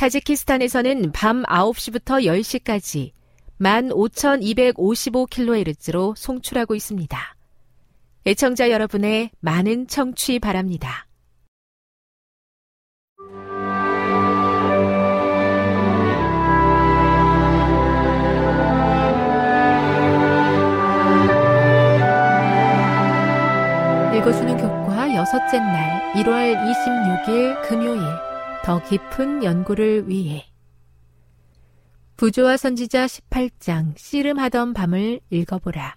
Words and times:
타지키스탄에서는 0.00 1.12
밤 1.12 1.42
9시부터 1.42 2.24
10시까지 2.24 3.12
15,255kHz로 3.60 6.16
송출하고 6.16 6.74
있습니다. 6.74 7.36
애청자 8.24 8.70
여러분의 8.70 9.28
많은 9.40 9.88
청취 9.88 10.38
바랍니다. 10.38 11.06
읽어주는 24.16 24.56
교과 24.56 25.14
여섯째 25.14 25.58
날 25.58 26.14
1월 26.14 26.56
26일 26.56 27.60
금요일 27.68 28.29
더 28.62 28.82
깊은 28.82 29.42
연구를 29.42 30.08
위해 30.08 30.44
부조와 32.16 32.58
선지자 32.58 33.06
18장 33.06 33.96
씨름하던 33.96 34.74
밤을 34.74 35.20
읽어보라. 35.30 35.96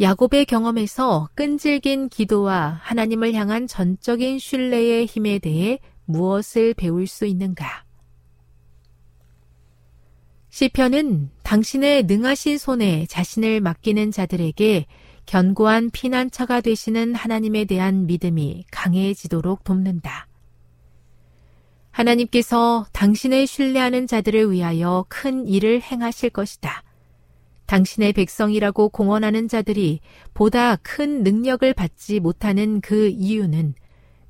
야곱의 0.00 0.46
경험에서 0.46 1.28
끈질긴 1.36 2.08
기도와 2.08 2.80
하나님을 2.82 3.34
향한 3.34 3.68
전적인 3.68 4.40
신뢰의 4.40 5.06
힘에 5.06 5.38
대해 5.38 5.78
무엇을 6.06 6.74
배울 6.74 7.06
수 7.06 7.26
있는가? 7.26 7.84
시편은 10.48 11.30
당신의 11.44 12.04
능하신 12.04 12.58
손에 12.58 13.06
자신을 13.06 13.60
맡기는 13.60 14.10
자들에게 14.10 14.86
견고한 15.26 15.90
피난처가 15.90 16.60
되시는 16.62 17.14
하나님에 17.14 17.66
대한 17.66 18.06
믿음이 18.06 18.64
강해지도록 18.72 19.62
돕는다. 19.62 20.26
하나님께서 21.90 22.86
당신의 22.92 23.46
신뢰하는 23.46 24.06
자들을 24.06 24.52
위하여 24.52 25.04
큰 25.08 25.46
일을 25.46 25.80
행하실 25.82 26.30
것이다. 26.30 26.82
당신의 27.66 28.12
백성이라고 28.14 28.88
공언하는 28.88 29.48
자들이 29.48 30.00
보다 30.34 30.76
큰 30.76 31.22
능력을 31.22 31.72
받지 31.74 32.18
못하는 32.18 32.80
그 32.80 33.08
이유는 33.08 33.74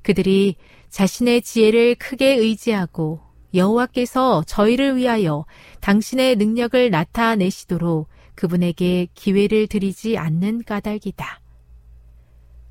그들이 0.03 0.55
자신의 0.89 1.41
지혜를 1.41 1.95
크게 1.95 2.35
의지하고 2.35 3.21
여호와께서 3.53 4.43
저희를 4.45 4.95
위하여 4.95 5.45
당신의 5.79 6.35
능력을 6.35 6.89
나타내시도록 6.89 8.07
그분에게 8.35 9.07
기회를 9.13 9.67
드리지 9.67 10.17
않는 10.17 10.63
까닭이다. 10.63 11.41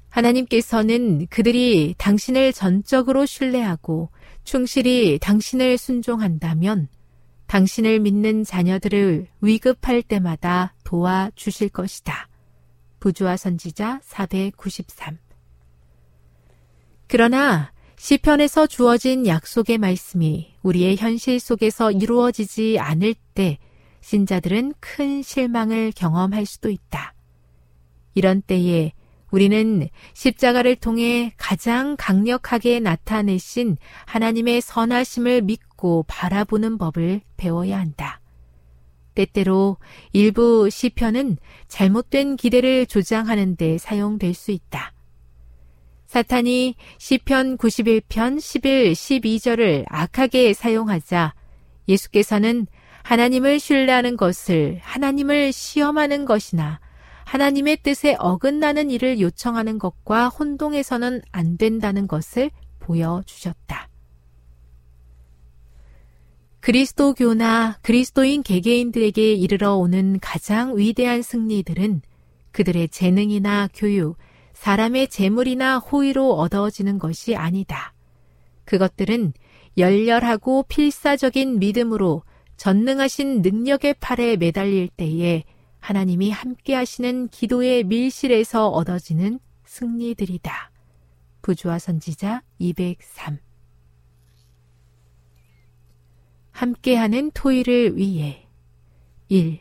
하나님께서는 0.08 1.26
그들이 1.28 1.94
당신을 1.98 2.52
전적으로 2.52 3.26
신뢰하고 3.26 4.10
충실히 4.50 5.20
당신을 5.20 5.78
순종한다면 5.78 6.88
당신을 7.46 8.00
믿는 8.00 8.42
자녀들을 8.42 9.28
위급할 9.42 10.02
때마다 10.02 10.74
도와주실 10.82 11.68
것이다. 11.68 12.28
부주와 12.98 13.36
선지자 13.36 14.00
493 14.02 15.18
그러나 17.06 17.70
시편에서 17.96 18.66
주어진 18.66 19.24
약속의 19.24 19.78
말씀이 19.78 20.52
우리의 20.64 20.96
현실 20.96 21.38
속에서 21.38 21.92
이루어지지 21.92 22.80
않을 22.80 23.14
때 23.34 23.56
신자들은 24.00 24.74
큰 24.80 25.22
실망을 25.22 25.92
경험할 25.94 26.44
수도 26.44 26.70
있다. 26.70 27.14
이런 28.14 28.42
때에 28.42 28.94
우리는 29.30 29.88
십자가를 30.14 30.76
통해 30.76 31.32
가장 31.36 31.96
강력하게 31.96 32.80
나타내신 32.80 33.76
하나님의 34.06 34.60
선하심을 34.60 35.42
믿고 35.42 36.04
바라보는 36.08 36.78
법을 36.78 37.20
배워야 37.36 37.78
한다. 37.78 38.20
때때로 39.14 39.76
일부 40.12 40.68
시편은 40.70 41.36
잘못된 41.68 42.36
기대를 42.36 42.86
조장하는 42.86 43.56
데 43.56 43.78
사용될 43.78 44.34
수 44.34 44.50
있다. 44.50 44.92
사탄이 46.06 46.74
시편 46.98 47.56
91편 47.58 48.40
11, 48.40 48.92
12절을 48.92 49.84
악하게 49.88 50.54
사용하자 50.54 51.34
예수께서는 51.88 52.66
하나님을 53.02 53.60
신뢰하는 53.60 54.16
것을 54.16 54.80
하나님을 54.82 55.52
시험하는 55.52 56.24
것이나 56.24 56.80
하나님의 57.30 57.76
뜻에 57.84 58.16
어긋나는 58.18 58.90
일을 58.90 59.20
요청하는 59.20 59.78
것과 59.78 60.28
혼동해서는 60.30 61.22
안 61.30 61.56
된다는 61.56 62.08
것을 62.08 62.50
보여주셨다. 62.80 63.88
그리스도교나 66.58 67.78
그리스도인 67.82 68.42
개개인들에게 68.42 69.34
이르러 69.34 69.76
오는 69.76 70.18
가장 70.18 70.76
위대한 70.76 71.22
승리들은 71.22 72.02
그들의 72.50 72.88
재능이나 72.88 73.68
교육, 73.74 74.16
사람의 74.54 75.06
재물이나 75.06 75.78
호의로 75.78 76.34
얻어지는 76.34 76.98
것이 76.98 77.36
아니다. 77.36 77.94
그것들은 78.64 79.34
열렬하고 79.78 80.64
필사적인 80.64 81.60
믿음으로 81.60 82.24
전능하신 82.56 83.42
능력의 83.42 83.94
팔에 84.00 84.34
매달릴 84.34 84.88
때에 84.88 85.44
하나님이 85.80 86.30
함께 86.30 86.74
하시는 86.74 87.28
기도의 87.28 87.84
밀실에서 87.84 88.68
얻어지는 88.68 89.40
승리들이다. 89.64 90.70
부주와 91.42 91.78
선지자 91.78 92.42
203 92.58 93.38
함께하는 96.50 97.30
토의를 97.32 97.96
위해 97.96 98.46
1. 99.28 99.60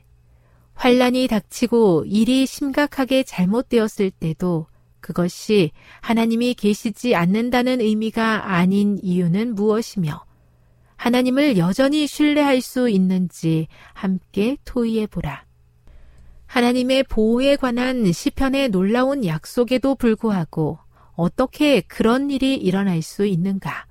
환란이 0.74 1.28
닥치고 1.28 2.06
일이 2.06 2.46
심각하게 2.46 3.24
잘못되었을 3.24 4.12
때도 4.12 4.68
그것이 5.00 5.72
하나님이 6.02 6.54
계시지 6.54 7.16
않는다는 7.16 7.82
의미가 7.82 8.54
아닌 8.54 8.98
이유는 9.02 9.56
무엇이며 9.56 10.26
하나님을 10.96 11.58
여전히 11.58 12.08
신뢰할 12.08 12.62
수 12.62 12.90
있는지 12.90 13.68
함께 13.94 14.58
토의해 14.66 15.08
보라. 15.08 15.49
하나님의 16.50 17.04
보호에 17.04 17.58
관한 17.58 18.12
시편의 18.12 18.70
놀라운 18.70 19.24
약속에도 19.24 19.94
불구하고 19.94 20.80
어떻게 21.14 21.80
그런 21.82 22.32
일이 22.32 22.56
일어날 22.56 23.04
수 23.04 23.28
있는가? 23.28 23.86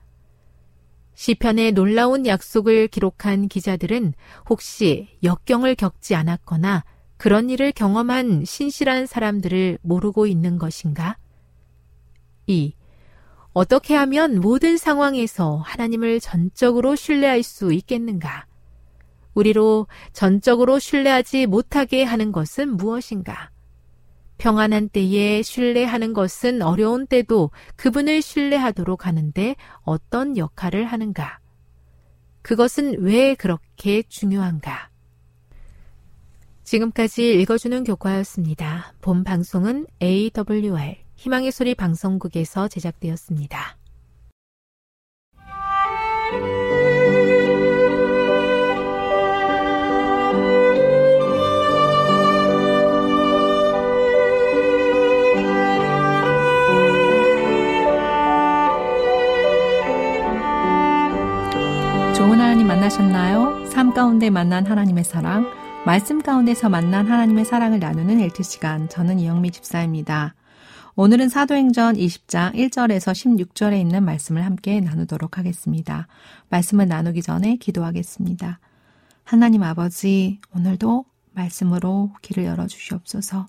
시편의 1.14 1.70
놀라운 1.72 2.26
약속을 2.26 2.88
기록한 2.88 3.46
기자들은 3.46 4.12
혹시 4.50 5.08
역경을 5.22 5.76
겪지 5.76 6.16
않았거나 6.16 6.84
그런 7.16 7.48
일을 7.48 7.70
경험한 7.70 8.44
신실한 8.44 9.06
사람들을 9.06 9.78
모르고 9.82 10.26
있는 10.26 10.58
것인가? 10.58 11.16
2. 12.46 12.74
어떻게 13.52 13.94
하면 13.94 14.40
모든 14.40 14.76
상황에서 14.76 15.58
하나님을 15.58 16.18
전적으로 16.18 16.96
신뢰할 16.96 17.44
수 17.44 17.72
있겠는가? 17.72 18.47
우리로 19.34 19.86
전적으로 20.12 20.78
신뢰하지 20.78 21.46
못하게 21.46 22.04
하는 22.04 22.32
것은 22.32 22.76
무엇인가? 22.76 23.50
평안한 24.38 24.88
때에 24.88 25.42
신뢰하는 25.42 26.12
것은 26.12 26.62
어려운 26.62 27.06
때도 27.06 27.50
그분을 27.76 28.22
신뢰하도록 28.22 29.06
하는데 29.06 29.56
어떤 29.82 30.36
역할을 30.36 30.84
하는가? 30.84 31.40
그것은 32.42 33.00
왜 33.00 33.34
그렇게 33.34 34.02
중요한가? 34.02 34.90
지금까지 36.62 37.40
읽어주는 37.40 37.82
교과였습니다. 37.84 38.92
본 39.00 39.24
방송은 39.24 39.86
AWR 40.02 40.98
희망의 41.16 41.50
소리 41.50 41.74
방송국에서 41.74 42.68
제작되었습니다. 42.68 43.76
만나셨나요? 62.68 63.64
삶 63.70 63.94
가운데 63.94 64.28
만난 64.28 64.66
하나님의 64.66 65.02
사랑, 65.02 65.50
말씀 65.86 66.20
가운데서 66.20 66.68
만난 66.68 67.10
하나님의 67.10 67.46
사랑을 67.46 67.78
나누는 67.78 68.20
엘트 68.20 68.42
시간. 68.42 68.90
저는 68.90 69.18
이영미 69.20 69.52
집사입니다. 69.52 70.34
오늘은 70.94 71.30
사도행전 71.30 71.94
20장 71.94 72.52
1절에서 72.52 73.12
16절에 73.12 73.80
있는 73.80 74.04
말씀을 74.04 74.44
함께 74.44 74.80
나누도록 74.80 75.38
하겠습니다. 75.38 76.08
말씀을 76.50 76.88
나누기 76.88 77.22
전에 77.22 77.56
기도하겠습니다. 77.56 78.60
하나님 79.24 79.62
아버지, 79.62 80.38
오늘도 80.54 81.06
말씀으로 81.32 82.12
길을 82.20 82.44
열어주시옵소서. 82.44 83.46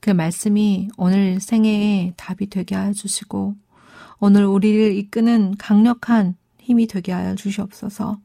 그 0.00 0.10
말씀이 0.10 0.90
오늘 0.98 1.40
생애에 1.40 2.12
답이 2.18 2.50
되게 2.50 2.74
하여 2.74 2.92
주시고, 2.92 3.54
오늘 4.20 4.44
우리를 4.44 4.94
이끄는 4.94 5.54
강력한 5.56 6.36
힘이 6.60 6.86
되게 6.86 7.12
하여 7.12 7.34
주시옵소서. 7.34 8.18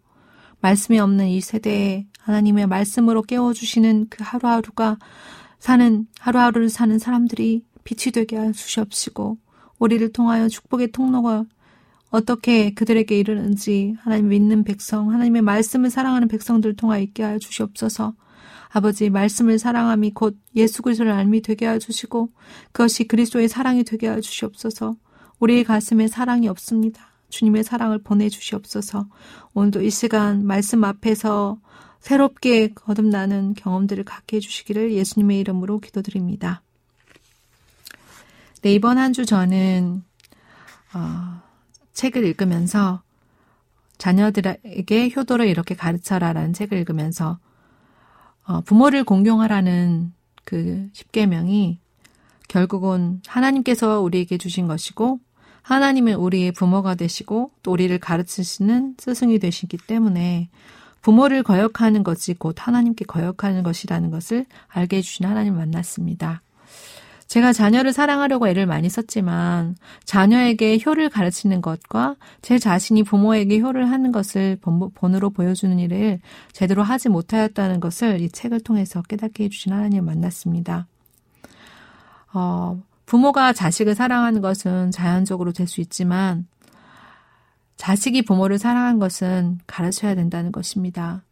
말씀이 0.62 1.00
없는 1.00 1.28
이 1.28 1.42
세대에 1.42 2.06
하나님의 2.20 2.68
말씀으로 2.68 3.22
깨워주시는 3.22 4.08
그 4.10 4.24
하루하루가 4.24 4.98
사는, 5.60 6.08
하루하루를 6.20 6.70
사는 6.70 6.98
사람들이 7.00 7.64
빛이 7.84 8.12
되게 8.12 8.38
하여 8.38 8.52
주시옵시고, 8.52 9.38
우리를 9.80 10.12
통하여 10.12 10.48
축복의 10.48 10.92
통로가 10.92 11.46
어떻게 12.10 12.74
그들에게 12.74 13.18
이르는지 13.18 13.96
하나님 14.00 14.30
믿는 14.30 14.64
백성, 14.64 15.12
하나님의 15.12 15.42
말씀을 15.42 15.90
사랑하는 15.90 16.28
백성들을 16.28 16.76
통하여 16.76 17.02
있게 17.02 17.24
하여 17.24 17.38
주시옵소서. 17.38 18.14
아버지 18.70 19.10
말씀을 19.10 19.60
사랑함이 19.60 20.12
곧 20.12 20.38
예수 20.56 20.82
그리스도를 20.82 21.12
알미 21.12 21.42
되게 21.42 21.66
하여 21.66 21.80
주시고 21.80 22.30
그것이 22.72 23.06
그리스도의 23.08 23.48
사랑이 23.48 23.84
되게 23.84 24.08
하여 24.08 24.20
주시옵소서. 24.20 24.96
우리의 25.40 25.64
가슴에 25.64 26.08
사랑이 26.08 26.48
없습니다. 26.48 27.17
주님의 27.30 27.64
사랑을 27.64 28.00
보내주시옵소서. 28.00 29.08
오늘도 29.54 29.82
이 29.82 29.90
시간 29.90 30.46
말씀 30.46 30.84
앞에서 30.84 31.60
새롭게 32.00 32.74
거듭나는 32.74 33.54
경험들을 33.56 34.04
갖게 34.04 34.38
해주시기를 34.38 34.94
예수님의 34.94 35.40
이름으로 35.40 35.80
기도드립니다. 35.80 36.62
네, 38.62 38.74
이번 38.74 38.98
한 38.98 39.14
주 39.14 39.26
저는 39.26 40.04
어, 40.94 41.42
책을 41.94 42.26
읽으면서 42.26 43.02
자녀들에게 43.98 45.12
효도를 45.16 45.48
이렇게 45.48 45.76
가르쳐라 45.76 46.34
라는 46.34 46.54
책을 46.54 46.78
읽으면서 46.80 47.40
어, 48.46 48.62
부모를 48.62 49.04
공경하라는 49.04 50.14
그 50.46 50.88
십계명이 50.94 51.80
결국은 52.48 53.22
하나님께서 53.28 54.00
우리에게 54.00 54.38
주신 54.38 54.68
것이고 54.68 55.20
하나님은 55.68 56.14
우리의 56.14 56.54
부모가 56.54 56.96
되시고 56.96 57.52
또 57.62 57.72
우리를 57.72 57.98
가르치시는 58.00 58.96
스승이 58.98 59.38
되시기 59.40 59.76
때문에 59.76 60.48
부모를 61.02 61.44
거역하는 61.44 62.04
것이 62.04 62.34
곧 62.36 62.56
하나님께 62.58 63.04
거역하는 63.04 63.64
것이라는 63.64 64.10
것을 64.10 64.46
알게 64.70 64.98
해주신 64.98 65.26
하나님 65.26 65.58
만났습니다. 65.58 66.42
제가 67.28 67.52
자녀를 67.52 67.92
사랑하려고 67.92 68.48
애를 68.48 68.66
많이 68.66 68.88
썼지만 68.88 69.76
자녀에게 70.06 70.80
효를 70.86 71.10
가르치는 71.10 71.62
것과 71.62 72.16
제 72.42 72.60
자신이 72.60 73.04
부모에게 73.04 73.60
효를 73.60 73.92
하는 73.92 74.14
것을 74.14 74.58
본으로 74.62 75.32
보여주는 75.32 75.78
일을 75.78 76.22
제대로 76.54 76.82
하지 76.82 77.10
못하였다는 77.10 77.82
것을 77.82 78.22
이 78.22 78.30
책을 78.30 78.62
통해서 78.62 79.02
깨닫게 79.02 79.44
해주신 79.44 79.74
하나님 79.74 80.06
만났습니다. 80.06 80.88
어, 82.34 82.82
부모가 83.08 83.54
자식을 83.54 83.96
사랑하는 83.96 84.42
것은 84.42 84.92
자연적으로 84.92 85.52
될 85.54 85.66
수 85.66 85.82
있지만 85.82 86.46
자식이 87.78 88.24
부모를 88.24 88.60
사랑한 88.60 89.00
것은 89.00 89.60
가르쳐야 89.66 90.14
된다는 90.14 90.52
것입니다. 90.52 91.24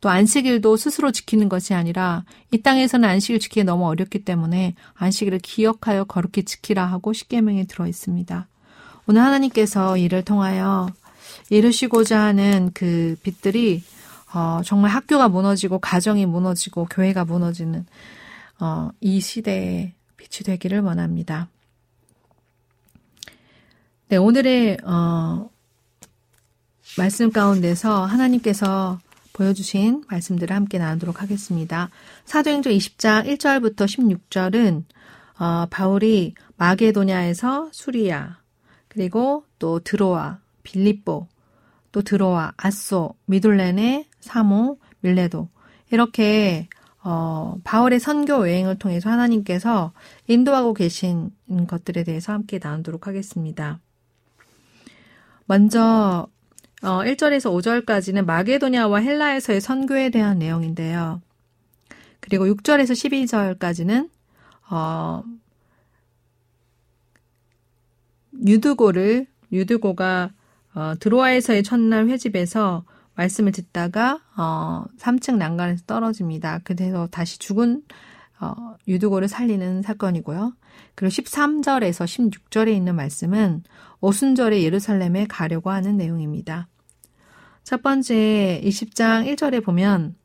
또 0.00 0.10
안식일도 0.10 0.76
스스로 0.76 1.12
지키는 1.12 1.48
것이 1.48 1.72
아니라 1.72 2.24
이 2.50 2.60
땅에서는 2.60 3.08
안식을 3.08 3.40
지키기 3.40 3.64
너무 3.64 3.86
어렵기 3.86 4.24
때문에 4.24 4.74
안식일을 4.94 5.38
기억하여 5.38 6.04
거룩히 6.04 6.44
지키라 6.44 6.84
하고 6.84 7.12
십계명에 7.12 7.64
들어 7.64 7.86
있습니다. 7.86 8.46
오늘 9.06 9.22
하나님께서 9.22 9.96
이를 9.96 10.22
통하여 10.22 10.88
이루시고자 11.48 12.20
하는 12.20 12.70
그 12.74 13.16
빛들이 13.22 13.82
어, 14.34 14.60
정말 14.64 14.90
학교가 14.90 15.28
무너지고 15.28 15.78
가정이 15.78 16.26
무너지고 16.26 16.86
교회가 16.90 17.24
무너지는 17.24 17.86
어, 18.60 18.90
이 19.00 19.20
시대에 19.20 19.94
빛이 20.24 20.44
되기를 20.44 20.80
원합니다. 20.80 21.48
네, 24.08 24.16
오늘의 24.16 24.78
어, 24.84 25.50
말씀 26.96 27.30
가운데서 27.30 28.06
하나님께서 28.06 28.98
보여주신 29.34 30.04
말씀들을 30.08 30.54
함께 30.54 30.78
나누도록 30.78 31.20
하겠습니다. 31.20 31.90
사도행전 32.24 32.72
20장 32.72 33.26
1절부터 33.26 33.86
16절은 33.86 34.84
어, 35.40 35.66
바울이 35.68 36.34
마게도냐에서 36.56 37.68
수리아 37.72 38.38
그리고 38.88 39.44
또 39.58 39.80
드로아, 39.80 40.38
빌립보, 40.62 41.26
또 41.92 42.02
드로아, 42.02 42.52
아소, 42.56 43.14
미돌렌의 43.26 44.06
사모, 44.20 44.78
밀레도 45.00 45.48
이렇게 45.90 46.68
어, 47.06 47.58
바울의 47.64 48.00
선교 48.00 48.48
여행을 48.48 48.78
통해서 48.78 49.10
하나님께서 49.10 49.92
인도하고 50.26 50.72
계신 50.72 51.30
것들에 51.68 52.02
대해서 52.02 52.32
함께 52.32 52.58
나누도록 52.60 53.06
하겠습니다. 53.06 53.78
먼저 55.44 56.26
어, 56.82 56.88
1절에서 57.02 57.52
5절까지는 57.84 58.24
마게도냐와 58.24 59.00
헬라에서의 59.00 59.60
선교에 59.60 60.08
대한 60.08 60.38
내용인데요. 60.38 61.20
그리고 62.20 62.46
6절에서 62.46 62.92
12절까지는 63.58 64.08
어, 64.70 65.22
유드고를 68.46 69.26
유드고가 69.52 70.30
어, 70.74 70.94
드로아에서의 70.98 71.62
첫날 71.62 72.08
회집에서 72.08 72.84
말씀을 73.14 73.52
듣다가 73.52 74.20
어 74.36 74.84
3층 74.98 75.36
난간에서 75.36 75.84
떨어집니다. 75.86 76.60
그래서 76.64 77.06
다시 77.10 77.38
죽은 77.38 77.82
어 78.40 78.74
유두고를 78.88 79.28
살리는 79.28 79.82
사건이고요. 79.82 80.54
그리고 80.94 81.10
13절에서 81.10 82.04
16절에 82.04 82.74
있는 82.74 82.96
말씀은 82.96 83.62
오순절에 84.00 84.62
예루살렘에 84.62 85.26
가려고 85.26 85.70
하는 85.70 85.96
내용입니다. 85.96 86.68
첫 87.62 87.82
번째 87.82 88.60
20장 88.62 89.26
1절에 89.34 89.64
보면 89.64 90.16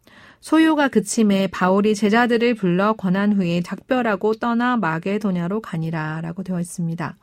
소요가 0.42 0.88
그침에 0.88 1.48
바울이 1.48 1.96
제자들을 1.96 2.56
불러 2.56 2.94
권한 2.94 3.34
후에 3.34 3.62
작별하고 3.62 4.34
떠나 4.36 4.78
마게도냐로 4.78 5.62
가니라 5.62 6.22
라고 6.22 6.44
되어 6.44 6.60
있습니다. 6.60 7.18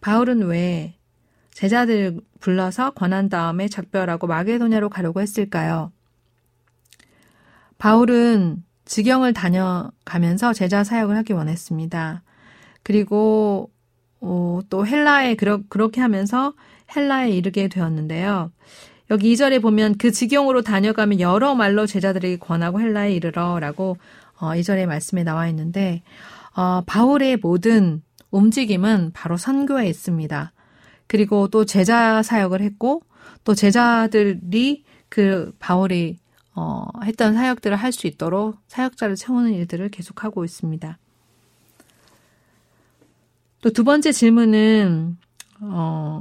바울은 0.00 0.42
왜 0.42 0.96
제자들을 1.54 2.20
불러서 2.40 2.90
권한 2.90 3.28
다음에 3.28 3.68
작별하고 3.68 4.26
마게도냐로 4.26 4.90
가려고 4.90 5.20
했을까요? 5.20 5.92
바울은 7.78 8.62
직영을 8.84 9.32
다녀가면서 9.32 10.52
제자 10.52 10.84
사역을 10.84 11.16
하기 11.18 11.32
원했습니다. 11.32 12.22
그리고 12.82 13.70
어, 14.20 14.60
또 14.68 14.86
헬라에 14.86 15.36
그러, 15.36 15.60
그렇게 15.68 16.00
하면서 16.00 16.54
헬라에 16.94 17.30
이르게 17.30 17.68
되었는데요. 17.68 18.50
여기 19.10 19.32
2절에 19.34 19.62
보면 19.62 19.96
그 19.96 20.10
지경으로 20.10 20.62
다녀가면 20.62 21.20
여러 21.20 21.54
말로 21.54 21.86
제자들에게 21.86 22.38
권하고 22.38 22.80
헬라에 22.80 23.12
이르러라고 23.12 23.96
어, 24.38 24.48
2절의 24.48 24.86
말씀에 24.86 25.22
나와 25.24 25.46
있는데 25.48 26.02
어, 26.56 26.82
바울의 26.86 27.38
모든 27.38 28.02
움직임은 28.30 29.12
바로 29.12 29.36
선교에 29.36 29.86
있습니다. 29.86 30.53
그리고 31.14 31.46
또 31.46 31.64
제자 31.64 32.24
사역을 32.24 32.60
했고 32.60 33.04
또 33.44 33.54
제자들이 33.54 34.82
그 35.08 35.52
바울이 35.60 36.18
어, 36.56 36.86
했던 37.04 37.34
사역들을 37.34 37.76
할 37.76 37.92
수 37.92 38.08
있도록 38.08 38.58
사역자를 38.66 39.14
채우는 39.14 39.52
일들을 39.52 39.90
계속하고 39.90 40.44
있습니다. 40.44 40.98
또 43.62 43.70
두 43.70 43.84
번째 43.84 44.10
질문은 44.10 45.16
어, 45.60 46.20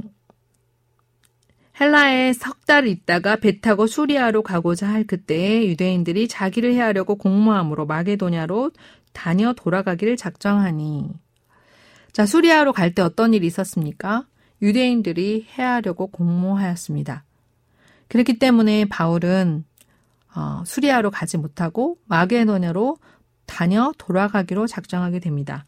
헬라에 1.79 2.33
석 2.33 2.63
달 2.67 2.87
있다가 2.87 3.37
배 3.37 3.61
타고 3.61 3.87
수리아로 3.87 4.43
가고자 4.43 4.87
할 4.87 5.05
그때에 5.07 5.65
유대인들이 5.69 6.27
자기를 6.27 6.71
해하려고 6.75 7.15
공모함으로 7.15 7.87
마게도냐로 7.87 8.69
다녀 9.11 9.53
돌아가기를 9.53 10.17
작정하니. 10.17 11.09
자, 12.11 12.27
수리아로 12.27 12.73
갈 12.73 12.93
때 12.93 13.01
어떤 13.01 13.33
일이 13.33 13.47
있었습니까? 13.47 14.27
유대인들이 14.63 15.45
해하려고 15.51 16.07
공모하였습니다. 16.07 17.23
그렇기 18.07 18.39
때문에 18.39 18.85
바울은 18.85 19.65
어, 20.35 20.63
수리아로 20.65 21.11
가지 21.11 21.37
못하고 21.37 21.97
마게도냐로 22.05 22.97
다녀 23.45 23.91
돌아가기로 23.97 24.65
작정하게 24.65 25.19
됩니다. 25.19 25.65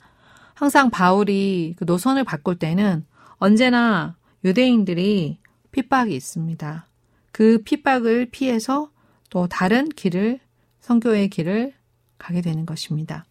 항상 0.54 0.90
바울이 0.90 1.76
그 1.78 1.84
노선을 1.84 2.24
바꿀 2.24 2.58
때는 2.58 3.06
언제나 3.38 4.16
유대인들이 4.44 5.40
핍박이 5.72 6.16
있습니다. 6.16 6.88
그 7.34 7.62
핍박을 7.64 8.28
피해서 8.32 8.90
또 9.30 9.48
다른 9.48 9.90
길을 9.90 10.40
성교의 10.80 11.30
길을 11.30 11.74
가게 12.18 12.42
되는 12.42 12.66
것입니다. 12.66 13.26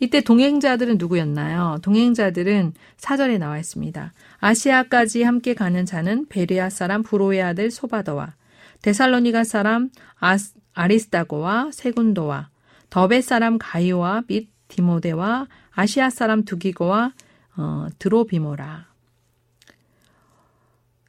이때 0.00 0.20
동행자들은 0.20 0.96
누구였나요? 0.98 1.78
동행자들은 1.82 2.72
사절에 2.96 3.38
나와 3.38 3.58
있습니다. 3.58 4.12
아시아까지 4.38 5.24
함께 5.24 5.54
가는 5.54 5.84
자는 5.84 6.26
베리아 6.28 6.70
사람 6.70 7.02
브로의 7.02 7.42
아들 7.42 7.70
소바더와 7.70 8.34
데살로니가 8.82 9.42
사람 9.42 9.90
아스, 10.18 10.54
아리스다고와 10.74 11.70
세군도와 11.72 12.48
더베 12.90 13.20
사람 13.22 13.58
가이오와 13.58 14.22
및 14.28 14.48
디모데와 14.68 15.48
아시아 15.72 16.10
사람 16.10 16.44
두기고와 16.44 17.12
어, 17.56 17.88
드로비모라. 17.98 18.86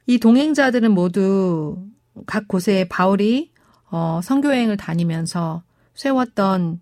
이 0.08 0.18
동행자들은 0.18 0.92
모두 0.92 1.78
각 2.26 2.48
곳에 2.48 2.88
바울이 2.90 3.52
어, 3.92 4.20
선교여행을 4.24 4.78
다니면서 4.78 5.62
세웠던 5.94 6.80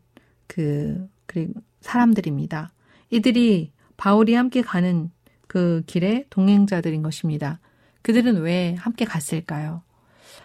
그, 0.48 1.10
그 1.26 1.52
사람들입니다. 1.88 2.72
이들이 3.10 3.72
바울이 3.96 4.34
함께 4.34 4.62
가는 4.62 5.10
그 5.48 5.82
길의 5.88 6.26
동행자들인 6.30 7.02
것입니다. 7.02 7.60
그들은 8.02 8.42
왜 8.42 8.76
함께 8.76 9.06
갔을까요? 9.06 9.82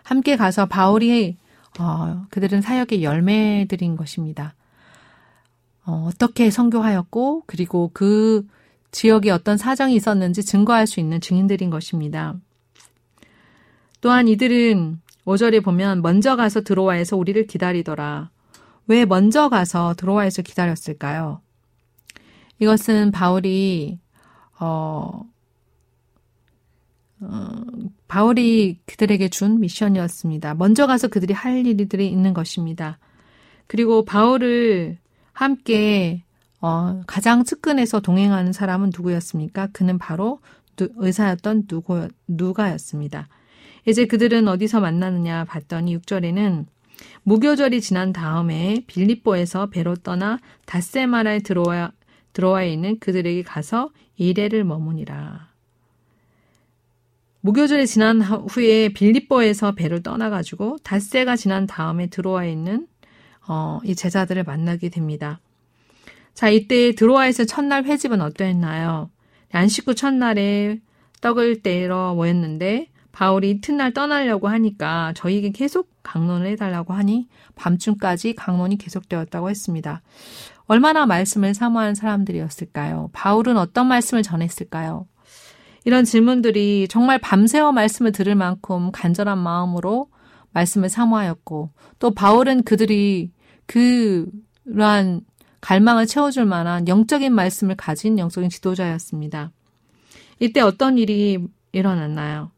함께 0.04 0.36
가서 0.36 0.66
바울이 0.66 1.36
어, 1.80 2.26
그들은 2.30 2.60
사역의 2.60 3.02
열매들인 3.02 3.96
것입니다. 3.96 4.54
어, 5.84 6.08
어떻게 6.08 6.50
선교하였고 6.50 7.44
그리고 7.46 7.90
그 7.92 8.46
지역에 8.92 9.30
어떤 9.30 9.56
사정이 9.56 9.94
있었는지 9.96 10.44
증거할 10.44 10.86
수 10.86 11.00
있는 11.00 11.20
증인들인 11.20 11.70
것입니다. 11.70 12.34
또한 14.00 14.28
이들은 14.28 15.00
5절에 15.24 15.64
보면 15.64 16.02
먼저 16.02 16.36
가서 16.36 16.60
들어와에서 16.60 17.16
우리를 17.16 17.46
기다리더라. 17.46 18.30
왜 18.92 19.06
먼저 19.06 19.48
가서 19.48 19.94
들어와에서 19.96 20.42
기다렸을까요? 20.42 21.40
이것은 22.58 23.10
바울이 23.10 23.98
어, 24.60 25.22
어, 27.20 27.48
바울이 28.06 28.80
그들에게 28.84 29.30
준 29.30 29.60
미션이었습니다. 29.60 30.56
먼저 30.56 30.86
가서 30.86 31.08
그들이 31.08 31.32
할 31.32 31.66
일들이 31.66 32.10
있는 32.10 32.34
것입니다. 32.34 32.98
그리고 33.66 34.04
바울을 34.04 34.98
함께 35.32 36.22
어, 36.60 37.00
가장 37.06 37.44
측근에서 37.44 38.00
동행하는 38.00 38.52
사람은 38.52 38.90
누구였습니까? 38.94 39.68
그는 39.72 39.96
바로 39.96 40.40
의사였던 40.76 41.66
누구, 41.66 42.08
누가였습니다. 42.28 43.28
이제 43.88 44.04
그들은 44.04 44.48
어디서 44.48 44.80
만나느냐 44.80 45.46
봤더니 45.46 45.96
6절에는 45.96 46.66
무교절이 47.24 47.80
지난 47.80 48.12
다음에 48.12 48.82
빌립보에서 48.86 49.66
배로 49.66 49.94
떠나 49.96 50.38
다세마라에 50.66 51.40
들어와, 51.40 51.92
들어와 52.32 52.64
있는 52.64 52.98
그들에게 52.98 53.42
가서 53.42 53.90
이래를 54.16 54.64
머무니라. 54.64 55.52
무교절이 57.40 57.86
지난 57.88 58.22
후에 58.22 58.90
빌립보에서 58.90 59.72
배를 59.72 60.02
떠나가지고 60.02 60.78
닷새가 60.84 61.34
지난 61.34 61.66
다음에 61.66 62.06
들어와 62.06 62.44
있는 62.44 62.86
어, 63.48 63.80
이 63.84 63.96
제자들을 63.96 64.44
만나게 64.44 64.88
됩니다. 64.88 65.40
자, 66.34 66.48
이때 66.48 66.92
들어와에서 66.92 67.44
첫날 67.44 67.84
회집은 67.84 68.20
어떠했나요? 68.20 69.10
안식구 69.50 69.96
첫날에 69.96 70.80
떡을 71.20 71.62
떼러 71.62 72.14
모였는데 72.14 72.91
바울이 73.12 73.50
이튿날 73.50 73.92
떠나려고 73.92 74.48
하니까 74.48 75.12
저희에게 75.14 75.50
계속 75.50 75.90
강론을 76.02 76.46
해달라고 76.48 76.94
하니 76.94 77.28
밤중까지 77.54 78.34
강론이 78.34 78.78
계속되었다고 78.78 79.50
했습니다. 79.50 80.02
얼마나 80.66 81.06
말씀을 81.06 81.54
사모하는 81.54 81.94
사람들이었을까요? 81.94 83.10
바울은 83.12 83.56
어떤 83.58 83.86
말씀을 83.86 84.22
전했을까요? 84.22 85.06
이런 85.84 86.04
질문들이 86.04 86.88
정말 86.88 87.18
밤새워 87.18 87.72
말씀을 87.72 88.12
들을 88.12 88.34
만큼 88.34 88.90
간절한 88.92 89.38
마음으로 89.38 90.08
말씀을 90.52 90.88
사모하였고 90.88 91.70
또 91.98 92.14
바울은 92.14 92.62
그들이 92.62 93.32
그러한 93.66 95.22
갈망을 95.60 96.06
채워줄 96.06 96.44
만한 96.44 96.88
영적인 96.88 97.32
말씀을 97.32 97.76
가진 97.76 98.18
영적인 98.18 98.50
지도자였습니다. 98.50 99.52
이때 100.40 100.60
어떤 100.60 100.98
일이 100.98 101.38
일어났나요? 101.72 102.50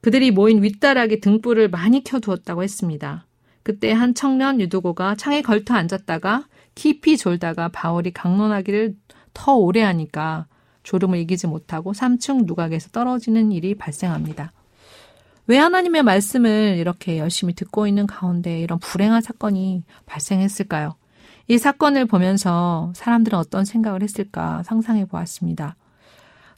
그들이 0.00 0.30
모인 0.30 0.62
윗다락에 0.62 1.20
등불을 1.20 1.68
많이 1.68 2.02
켜두었다고 2.02 2.62
했습니다. 2.62 3.26
그때 3.62 3.92
한 3.92 4.14
청년 4.14 4.60
유두고가 4.60 5.14
창에 5.16 5.42
걸터 5.42 5.74
앉았다가 5.74 6.46
깊이 6.74 7.16
졸다가 7.16 7.68
바울이 7.68 8.12
강론하기를 8.12 8.94
더 9.34 9.54
오래 9.54 9.82
하니까 9.82 10.46
졸음을 10.82 11.18
이기지 11.18 11.46
못하고 11.46 11.92
3층 11.92 12.46
누각에서 12.46 12.88
떨어지는 12.90 13.52
일이 13.52 13.74
발생합니다. 13.74 14.52
왜 15.46 15.58
하나님의 15.58 16.02
말씀을 16.02 16.76
이렇게 16.78 17.18
열심히 17.18 17.54
듣고 17.54 17.86
있는 17.86 18.06
가운데 18.06 18.60
이런 18.60 18.78
불행한 18.78 19.20
사건이 19.20 19.82
발생했을까요? 20.06 20.94
이 21.48 21.58
사건을 21.58 22.06
보면서 22.06 22.92
사람들은 22.94 23.36
어떤 23.38 23.64
생각을 23.64 24.02
했을까 24.02 24.62
상상해 24.62 25.04
보았습니다. 25.04 25.76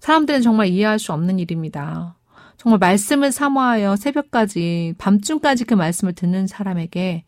사람들은 0.01 0.43
정말 0.43 0.67
이해할 0.69 0.99
수 0.99 1.13
없는 1.13 1.39
일입니다. 1.39 2.17
정말 2.63 2.79
말씀을 2.79 3.33
사모하여 3.33 3.97
새벽까지, 3.97 4.95
밤중까지 4.97 5.65
그 5.65 5.75
말씀을 5.75 6.13
듣는 6.13 6.47
사람에게 6.47 7.25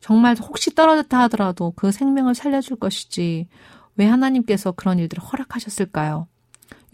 정말 0.00 0.36
혹시 0.36 0.76
떨어졌다 0.76 1.22
하더라도 1.22 1.72
그 1.74 1.90
생명을 1.90 2.36
살려줄 2.36 2.76
것이지 2.76 3.48
왜 3.96 4.06
하나님께서 4.06 4.70
그런 4.70 5.00
일들을 5.00 5.24
허락하셨을까요? 5.24 6.28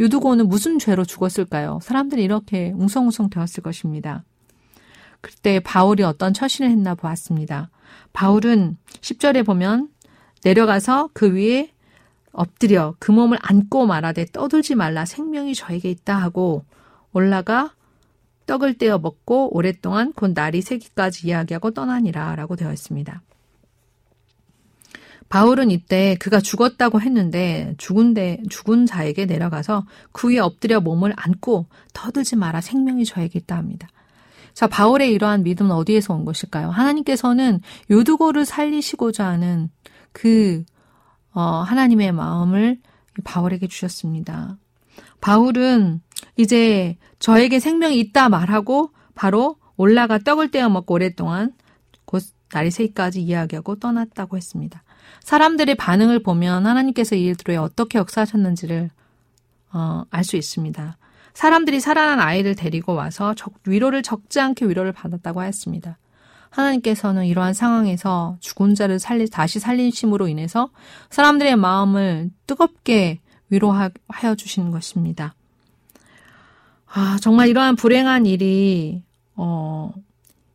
유두고는 0.01 0.49
무슨 0.49 0.79
죄로 0.79 1.05
죽었을까요? 1.05 1.81
사람들이 1.83 2.25
이렇게 2.25 2.73
웅성웅성 2.75 3.29
되었을 3.29 3.63
것입니다. 3.63 4.25
그때 5.21 5.61
바울이 5.61 6.03
어떤 6.03 6.33
처신을 6.33 6.71
했나 6.71 6.95
보았습니다. 6.95 7.69
바울은 8.15 8.79
10절에 9.03 9.45
보면 9.45 9.91
내려가서 10.43 11.11
그 11.13 11.35
위에 11.35 11.71
엎드려 12.33 12.95
그 12.99 13.13
몸을 13.13 13.37
안고 13.43 13.85
말하되 13.85 14.29
떠들지 14.33 14.77
말라 14.77 15.05
생명이 15.05 15.55
저에게 15.55 15.91
있다 15.91 16.17
하고 16.17 16.65
올라가 17.13 17.75
떡을 18.47 18.79
떼어 18.79 18.99
먹고 18.99 19.55
오랫동안 19.57 20.13
곧 20.13 20.33
날이 20.35 20.63
새기까지 20.63 21.29
이야기하고 21.29 21.73
떠나니라 21.73 22.35
라고 22.37 22.57
되어 22.57 22.73
있습니다. 22.73 23.23
바울은 25.29 25.71
이때 25.71 26.15
그가 26.21 26.41
죽었다고 26.41 27.01
했는데 27.01 27.75
죽은 27.79 28.13
데, 28.13 28.43
죽은 28.51 28.85
자에게 28.85 29.25
내려가서 29.25 29.87
그 30.13 30.29
위에 30.29 30.39
엎드려 30.39 30.81
몸을 30.81 31.15
안고 31.17 31.69
더들지 31.95 32.37
마라 32.37 32.61
생명이 32.61 33.07
저에게 33.07 33.39
있다 33.39 33.57
합니다. 33.57 33.89
자, 34.53 34.67
바울의 34.67 35.11
이러한 35.11 35.43
믿음은 35.43 35.71
어디에서 35.71 36.13
온 36.13 36.27
것일까요? 36.27 36.69
하나님께서는 36.69 37.61
요두고를 37.91 38.45
살리시고자 38.45 39.27
하는 39.27 39.71
그, 40.13 40.65
어, 41.33 41.41
하나님의 41.41 42.13
마음을 42.13 42.79
바울에게 43.25 43.69
주셨습니다. 43.69 44.59
바울은 45.23 46.03
이제 46.37 46.97
저에게 47.19 47.61
생명이 47.61 47.99
있다 47.99 48.29
말하고 48.29 48.91
바로 49.15 49.57
올라가 49.77 50.19
떡을 50.19 50.51
떼어 50.51 50.69
먹고 50.69 50.95
오랫동안 50.95 51.53
곧 52.05 52.23
날이 52.53 52.71
새기까지 52.71 53.23
이야기하고 53.23 53.77
떠났다고 53.77 54.37
했습니다. 54.37 54.83
사람들의 55.21 55.75
반응을 55.77 56.23
보면 56.23 56.67
하나님께서 56.67 57.17
이 57.17 57.25
일들에 57.25 57.57
어떻게 57.57 57.99
역사하셨는지를 57.99 58.91
어, 59.73 60.05
알 60.11 60.25
수 60.25 60.37
있습니다. 60.37 60.99
사람들이 61.35 61.81
살아난 61.81 62.21
아이를 62.21 62.55
데리고 62.55 62.95
와서 62.95 63.35
적, 63.35 63.55
위로를 63.67 64.03
적지 64.03 64.41
않게 64.41 64.67
위로를 64.67 64.93
받았다고 64.93 65.41
하였습니다. 65.41 65.99
하나님께서는 66.51 67.25
이러한 67.25 67.55
상황에서 67.55 68.37
죽은 68.41 68.75
자를 68.75 68.99
살리, 68.99 69.31
다시 69.31 69.59
살리심으로 69.59 70.29
인해서 70.29 70.69
사람들의 71.09 71.57
마음을 71.57 72.31
뜨겁게 72.47 73.21
위로하여 73.49 74.35
주시는 74.37 74.71
것입니다. 74.71 75.35
아, 76.95 77.17
정말 77.23 77.49
이러한 77.49 77.77
불행한 77.77 78.27
일이, 78.27 79.03
어, 79.35 79.95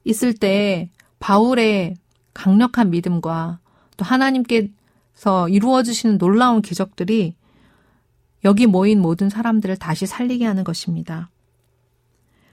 있을 0.04 0.36
때 0.36 0.92
바울의 1.20 1.96
강력한 2.36 2.92
믿음과 2.92 3.60
또 3.98 4.06
하나님께서 4.06 5.50
이루어지시는 5.50 6.20
놀라운 6.20 6.62
기적들이 6.62 7.36
여기 8.46 8.68
모인 8.68 9.02
모든 9.02 9.30
사람들을 9.30 9.78
다시 9.78 10.06
살리게 10.06 10.46
하는 10.46 10.64
것입니다. 10.64 11.32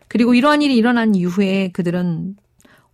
그리고 0.08 0.32
이러한 0.32 0.62
일이 0.62 0.76
일어난 0.76 1.14
이후에 1.14 1.68
그들은 1.72 2.36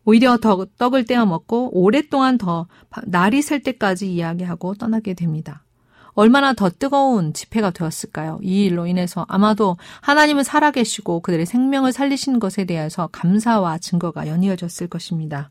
오히려 0.04 0.38
더 0.38 0.66
떡을 0.76 1.04
떼어 1.04 1.24
먹고 1.24 1.70
오랫동안 1.72 2.36
더 2.36 2.66
날이 3.04 3.42
셀 3.42 3.62
때까지 3.62 4.12
이야기하고 4.12 4.74
떠나게 4.74 5.14
됩니다. 5.14 5.62
얼마나 6.14 6.52
더 6.52 6.68
뜨거운 6.70 7.32
집회가 7.32 7.70
되었을까요? 7.70 8.38
이 8.42 8.64
일로 8.64 8.86
인해서 8.86 9.24
아마도 9.28 9.76
하나님은 10.00 10.44
살아계시고 10.44 11.20
그들의 11.20 11.46
생명을 11.46 11.92
살리신 11.92 12.38
것에 12.38 12.64
대해서 12.64 13.08
감사와 13.12 13.78
증거가 13.78 14.26
연이어졌을 14.26 14.88
것입니다. 14.88 15.50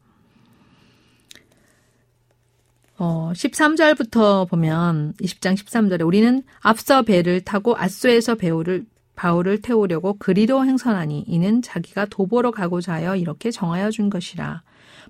어, 2.98 3.32
13절부터 3.34 4.50
보면 4.50 5.14
20장 5.22 5.56
13절에 5.56 6.06
우리는 6.06 6.44
앞서 6.60 7.02
배를 7.02 7.42
타고 7.42 7.76
아소에서 7.78 8.36
배우를 8.36 8.86
바울을 9.16 9.62
태우려고 9.62 10.16
그리로 10.18 10.66
행선하니 10.66 11.26
이는 11.28 11.62
자기가 11.62 12.06
도보로 12.06 12.52
가고자 12.52 12.94
하여 12.94 13.16
이렇게 13.16 13.52
정하여 13.52 13.92
준 13.92 14.10
것이라. 14.10 14.64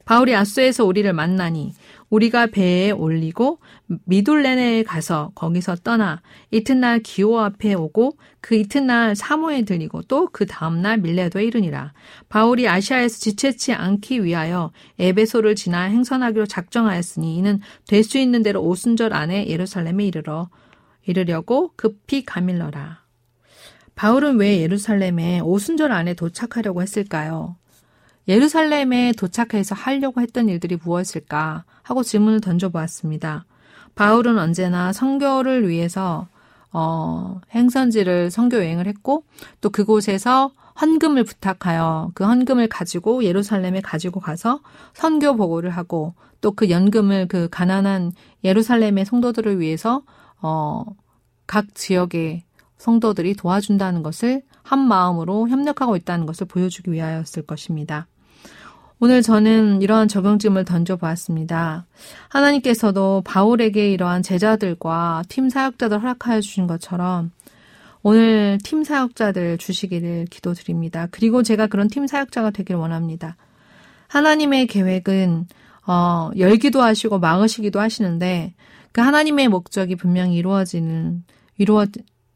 바울이 0.05 0.35
아소에서 0.35 0.85
우리를 0.85 1.11
만나니 1.13 1.73
우리가 2.09 2.47
배에 2.47 2.91
올리고 2.91 3.59
미둘레네에 4.05 4.83
가서 4.83 5.31
거기서 5.35 5.75
떠나 5.77 6.21
이튿날 6.51 6.99
기호 6.99 7.39
앞에 7.39 7.75
오고 7.75 8.17
그 8.41 8.55
이튿날 8.55 9.15
사모에 9.15 9.63
들리고 9.63 10.01
또 10.03 10.29
그 10.31 10.45
다음날 10.45 10.97
밀레도에 10.99 11.43
이르니라. 11.43 11.93
바울이 12.29 12.67
아시아에서 12.67 13.19
지체치 13.19 13.73
않기 13.73 14.23
위하여 14.23 14.71
에베소를 14.97 15.55
지나 15.55 15.83
행선하기로 15.83 16.45
작정하였으니 16.47 17.35
이는 17.37 17.59
될 17.87 18.03
수 18.03 18.17
있는 18.17 18.41
대로 18.41 18.63
오순절 18.63 19.13
안에 19.13 19.47
예루살렘에 19.47 20.05
이르러 20.05 20.49
이르려고 21.05 21.73
급히 21.75 22.23
가밀러라. 22.25 23.03
바울은 23.95 24.37
왜 24.37 24.61
예루살렘에 24.61 25.41
오순절 25.41 25.91
안에 25.91 26.13
도착하려고 26.15 26.81
했을까요? 26.81 27.58
예루살렘에 28.27 29.13
도착해서 29.13 29.75
하려고 29.75 30.21
했던 30.21 30.49
일들이 30.49 30.77
무엇일까 30.83 31.63
하고 31.81 32.03
질문을 32.03 32.41
던져보았습니다. 32.41 33.45
바울은 33.95 34.37
언제나 34.37 34.93
성교를 34.93 35.67
위해서 35.67 36.27
어, 36.71 37.41
행선지를 37.53 38.29
선교 38.29 38.57
여행을 38.57 38.87
했고 38.87 39.23
또 39.61 39.69
그곳에서 39.71 40.51
헌금을 40.79 41.23
부탁하여 41.23 42.11
그 42.13 42.23
헌금을 42.23 42.69
가지고 42.69 43.23
예루살렘에 43.23 43.81
가지고 43.81 44.19
가서 44.19 44.61
선교 44.93 45.35
보고를 45.35 45.71
하고 45.71 46.13
또 46.41 46.51
그 46.51 46.69
연금을 46.69 47.27
그 47.27 47.49
가난한 47.49 48.13
예루살렘의 48.43 49.05
성도들을 49.05 49.59
위해서 49.59 50.03
어, 50.41 50.85
각 51.47 51.75
지역의 51.75 52.43
성도들이 52.77 53.35
도와준다는 53.35 54.03
것을 54.03 54.43
한 54.69 54.77
마음으로 54.77 55.49
협력하고 55.49 55.95
있다는 55.95 56.27
것을 56.27 56.45
보여주기 56.45 56.91
위하였을 56.91 57.41
것입니다. 57.41 58.05
오늘 58.99 59.23
저는 59.23 59.81
이러한 59.81 60.07
적용점을 60.07 60.63
던져보았습니다. 60.63 61.87
하나님께서도 62.27 63.23
바울에게 63.25 63.91
이러한 63.91 64.21
제자들과 64.21 65.23
팀 65.27 65.49
사역자들 65.49 65.99
허락하여 65.99 66.41
주신 66.41 66.67
것처럼 66.67 67.31
오늘 68.03 68.59
팀 68.63 68.83
사역자들 68.83 69.57
주시기를 69.57 70.27
기도드립니다. 70.29 71.07
그리고 71.09 71.41
제가 71.41 71.65
그런 71.65 71.87
팀 71.87 72.05
사역자가 72.05 72.51
되길 72.51 72.75
원합니다. 72.75 73.37
하나님의 74.07 74.67
계획은 74.67 75.47
어, 75.87 76.29
열기도 76.37 76.83
하시고 76.83 77.17
막으시기도 77.17 77.79
하시는데 77.79 78.53
그 78.91 79.01
하나님의 79.01 79.47
목적이 79.47 79.95
분명히 79.95 80.35
이루어지는 80.35 81.23
이루어 81.57 81.87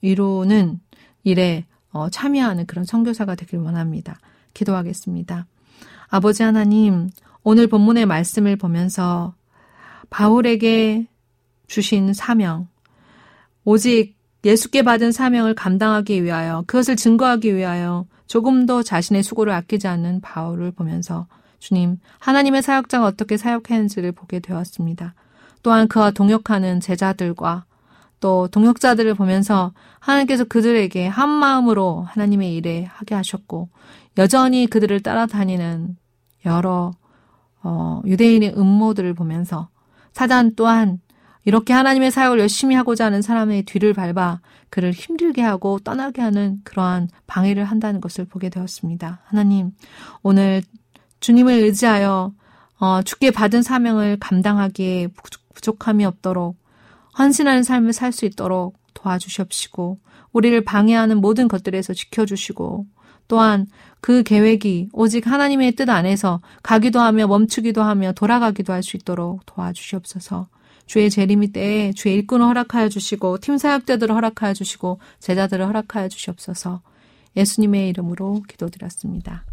이루는 0.02 0.80
일에 1.24 1.65
어, 1.93 2.10
참여하는 2.10 2.65
그런 2.65 2.84
선교사가 2.84 3.36
되길 3.36 3.60
원합니다. 3.60 4.19
기도하겠습니다. 4.53 5.45
아버지 6.10 6.43
하나님, 6.43 7.10
오늘 7.43 7.67
본문의 7.67 8.06
말씀을 8.06 8.56
보면서 8.56 9.34
바울에게 10.10 11.08
주신 11.67 12.13
사명, 12.13 12.67
오직 13.63 14.15
예수께 14.43 14.82
받은 14.82 15.12
사명을 15.12 15.56
감당하기 15.56 16.23
위하여 16.23 16.63
그것을 16.67 16.95
증거하기 16.97 17.56
위하여 17.56 18.06
조금 18.27 18.65
더 18.65 18.84
자신의 18.84 19.23
수고를 19.23 19.53
아끼지 19.53 19.88
않는 19.88 20.21
바울을 20.21 20.71
보면서 20.71 21.27
주님, 21.60 21.97
하나님의 22.19 22.62
사역자가 22.62 23.06
어떻게 23.06 23.38
사역했는지를 23.38 24.12
보게 24.12 24.39
되었습니다. 24.39 25.13
또한 25.62 25.88
그와 25.88 26.12
동역하는 26.12 26.82
제자들과 26.82 27.65
또 28.23 28.47
동역자들을 28.47 29.15
보면서 29.15 29.73
하나님께서 29.99 30.45
그들에게 30.45 31.07
한 31.07 31.27
마음으로 31.27 32.05
하나님의 32.07 32.55
일에 32.55 32.86
하게 32.86 33.15
하셨고 33.15 33.67
여전히 34.17 34.65
그들을 34.65 35.01
따라다니는 35.01 35.97
여러 36.45 36.93
어, 37.63 38.01
유대인의 38.05 38.53
음모들을 38.55 39.13
보면서 39.13 39.67
사단 40.13 40.53
또한 40.55 41.01
이렇게 41.43 41.73
하나님의 41.73 42.12
사역을 42.12 42.39
열심히 42.39 42.75
하고자 42.75 43.07
하는 43.07 43.21
사람의 43.21 43.63
뒤를 43.63 43.93
밟아 43.93 44.39
그를 44.69 44.93
힘들게 44.93 45.41
하고 45.41 45.79
떠나게 45.79 46.21
하는 46.21 46.62
그러한 46.63 47.09
방해를 47.27 47.65
한다는 47.65 47.99
것을 47.99 48.23
보게 48.23 48.47
되었습니다. 48.47 49.19
하나님, 49.25 49.71
오늘 50.21 50.63
주님을 51.19 51.55
의지하여 51.55 52.31
어, 52.79 53.01
주께 53.01 53.31
받은 53.31 53.63
사명을 53.63 54.15
감당하기에 54.21 55.09
부족함이 55.55 56.05
없도록 56.05 56.62
헌신하는 57.17 57.63
삶을 57.63 57.93
살 57.93 58.12
수 58.12 58.26
있도록 58.26 58.78
도와주시옵시고 58.93 59.99
우리를 60.32 60.63
방해하는 60.63 61.17
모든 61.17 61.47
것들에서 61.47 61.93
지켜주시고 61.93 62.86
또한 63.28 63.67
그 64.02 64.23
계획이 64.23 64.89
오직 64.93 65.28
하나님의 65.28 65.73
뜻 65.73 65.89
안에서 65.89 66.41
가기도 66.62 66.99
하며 66.99 67.28
멈추기도 67.28 67.82
하며 67.82 68.12
돌아가기도 68.13 68.73
할 68.73 68.84
수 68.84 68.97
있도록 68.97 69.45
도와주시옵소서. 69.45 70.47
주의 70.86 71.10
재림이 71.10 71.54
때에 71.54 71.93
주의 71.93 72.15
일꾼을 72.15 72.45
허락하여 72.45 72.89
주시고 72.89 73.38
팀 73.38 73.58
사역자들을 73.58 74.13
허락하여 74.13 74.54
주시고 74.54 74.99
제자들을 75.19 75.65
허락하여 75.65 76.10
주시옵소서. 76.10 76.82
예수님의 77.38 77.89
이름으로 77.89 78.41
기도드렸습니다. 78.47 79.45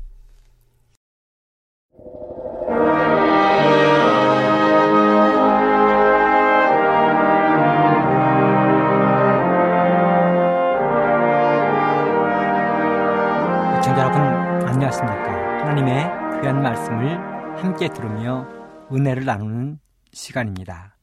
안녕하십니까. 14.71 15.63
하나님의 15.63 16.41
귀한 16.41 16.63
말씀을 16.63 17.19
함께 17.61 17.89
들으며 17.89 18.47
은혜를 18.93 19.25
나누는 19.25 19.81
시간입니다. 20.13 20.97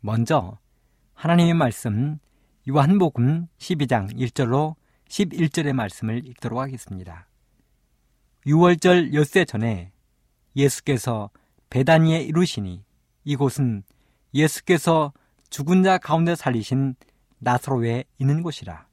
먼저 0.00 0.58
하나님의 1.14 1.54
말씀 1.54 2.18
요한복음 2.68 3.46
12장 3.56 4.14
1절로 4.14 4.74
11절의 5.08 5.72
말씀을 5.72 6.26
읽도록 6.26 6.58
하겠습니다. 6.58 7.26
6월절 8.44 9.14
엿새 9.14 9.46
전에 9.46 9.92
예수께서 10.54 11.30
베다니에 11.70 12.20
이루시니 12.20 12.84
이곳은 13.24 13.82
예수께서 14.34 15.14
죽은 15.48 15.84
자 15.84 15.96
가운데 15.96 16.36
살리신 16.36 16.96
나사로에 17.38 18.04
있는 18.18 18.42
곳이라. 18.42 18.86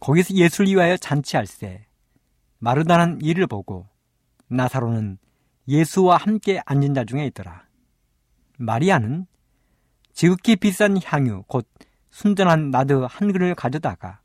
거기서 0.00 0.34
예수를 0.34 0.72
위하여 0.72 0.96
잔치할세 0.96 1.86
마르다는 2.60 3.20
이를 3.22 3.46
보고 3.46 3.88
나사로는 4.48 5.18
예수와 5.66 6.16
함께 6.16 6.60
앉은 6.64 6.94
자 6.94 7.04
중에 7.04 7.26
있더라. 7.26 7.64
마리아는 8.58 9.26
지극히 10.12 10.56
비싼 10.56 10.98
향유 11.02 11.44
곧 11.46 11.66
순전한 12.10 12.70
나드 12.70 13.06
한 13.08 13.32
그릇을 13.32 13.54
가져다가 13.54 14.20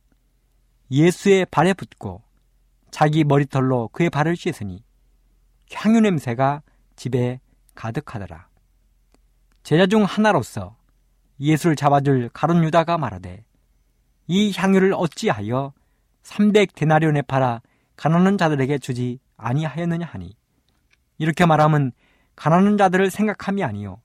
예수의 0.91 1.45
발에 1.45 1.74
붓고 1.74 2.21
자기 2.91 3.24
머리털로 3.24 3.89
그의 3.89 4.10
발을 4.10 4.36
씻으니 4.36 4.84
향유 5.74 6.02
냄새가 6.02 6.62
집에 6.95 7.39
가득하더라. 7.74 8.50
제자 9.63 9.88
중 9.88 10.04
하나로서 10.04 10.78
예수를 11.39 11.76
잡아줄 11.76 12.30
가론 12.34 12.63
유다가 12.63 12.98
말하되 12.98 13.45
이 14.28 14.54
향유를 14.56 14.93
어찌하여 14.93 15.74
300 16.24 16.76
데나리온에 16.76 17.21
팔아 17.21 17.62
가난한 17.96 18.38
자들에게 18.38 18.78
주지 18.80 19.20
아니하였느냐 19.38 20.06
하니? 20.06 20.36
이렇게 21.18 21.46
말하면 21.46 21.92
가난한 22.36 22.78
자들을 22.78 23.10
생각함이 23.10 23.64
아니요. 23.64 24.02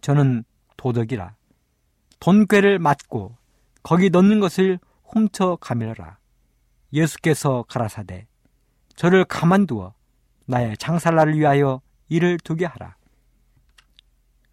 저는 0.00 0.44
도덕이라. 0.76 1.34
돈괴를 2.20 2.78
맞고 2.78 3.36
거기 3.82 4.10
넣는 4.10 4.40
것을 4.40 4.78
훔쳐 5.04 5.56
가밀어라. 5.60 6.18
예수께서 6.92 7.64
가라사대 7.68 8.26
저를 8.96 9.24
가만두어 9.24 9.94
나의 10.46 10.76
장살날을 10.78 11.38
위하여 11.38 11.80
일을 12.08 12.38
두게 12.38 12.64
하라. 12.64 12.96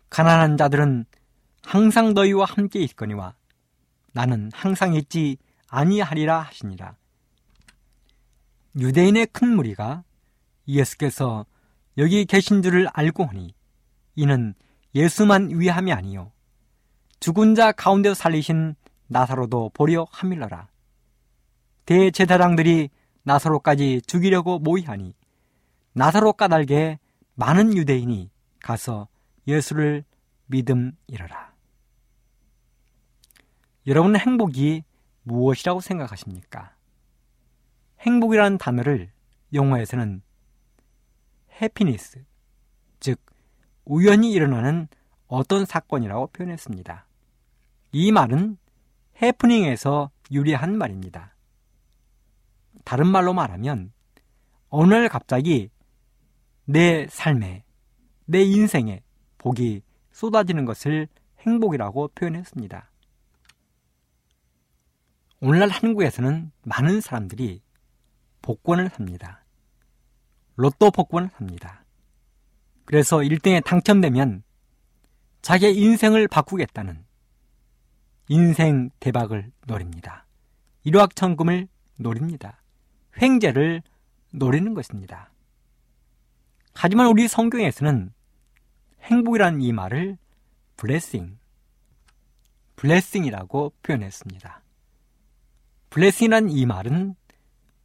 가난한 0.10 0.58
자들은 0.58 1.06
항상 1.64 2.14
너희와 2.14 2.46
함께 2.46 2.80
있거니와 2.80 3.36
나는 4.12 4.52
항상 4.54 4.94
있지 4.94 5.38
아니하리라 5.68 6.42
하시니라. 6.42 6.96
유대인의 8.78 9.28
큰 9.28 9.56
무리가 9.56 10.04
예수께서 10.68 11.46
여기 11.98 12.26
계신 12.26 12.62
줄을 12.62 12.88
알고 12.92 13.26
하니 13.26 13.54
이는 14.16 14.54
예수만 14.94 15.50
위함이 15.52 15.94
아니요 15.94 16.32
죽은 17.20 17.56
자 17.56 17.72
가운데서 17.72 18.14
살리신 18.14 18.76
나사로도 19.08 19.72
보려 19.74 20.06
함일러라. 20.12 20.68
대제사장들이 21.86 22.90
나사로까지 23.24 24.02
죽이려고 24.06 24.60
모의하니 24.60 25.16
나사로 25.94 26.34
까닭에 26.34 27.00
많은 27.36 27.76
유대인이 27.76 28.30
가서 28.62 29.08
예수를 29.48 30.04
믿음이러라. 30.48 31.54
여러분은 33.88 34.20
행복이 34.20 34.84
무엇이라고 35.24 35.82
생각하십니까? 35.82 36.75
행복이라는 38.06 38.58
단어를 38.60 39.12
영어에서는 39.54 40.22
해피니스, 41.62 42.24
즉 43.00 43.20
우연히 43.84 44.32
일어나는 44.32 44.88
어떤 45.28 45.66
사건이라고 45.66 46.28
표현했습니다. 46.28 47.08
이 47.94 48.12
말은 48.12 48.58
해프닝에서 49.22 50.12
유래한 50.32 50.78
말입니다. 50.78 51.36
다른 52.84 53.08
말로 53.08 53.34
말하면 53.34 53.92
어느 54.70 54.94
날 54.94 55.10
갑자기 55.10 55.70
내 56.66 57.08
삶에, 57.08 57.64
내 58.26 58.44
인생에 58.44 59.02
복이 59.40 59.82
쏟아지는 60.12 60.66
것을 60.66 61.08
행복이라고 61.40 62.10
표현했습니다. 62.10 62.92
오늘날 65.42 65.70
한국에서는 65.70 66.52
많은 66.64 67.02
사람들이 67.02 67.65
복권을 68.46 68.90
삽니다. 68.90 69.44
로또 70.56 70.92
복권을 70.92 71.32
삽니다. 71.36 71.84
그래서 72.86 73.18
1등에 73.18 73.64
당첨되면 73.66 74.44
자기의 75.42 75.76
인생을 75.76 76.28
바꾸겠다는 76.28 77.04
인생 78.28 78.92
대박을 79.00 79.52
노립니다. 79.66 80.28
일확천금을 80.84 81.68
노립니다. 81.98 82.62
횡재를 83.20 83.82
노리는 84.32 84.76
것입니다. 84.76 85.32
하지만 86.76 87.08
우리 87.08 87.28
성경에서는 87.28 88.14
행복이라는 89.02 89.62
이 89.62 89.74
말을 89.74 90.18
blessing, 90.78 91.38
blessing이라고 92.76 93.74
표현했습니다. 93.82 94.62
blessing이란 95.90 96.50
이 96.52 96.66
말은 96.68 97.16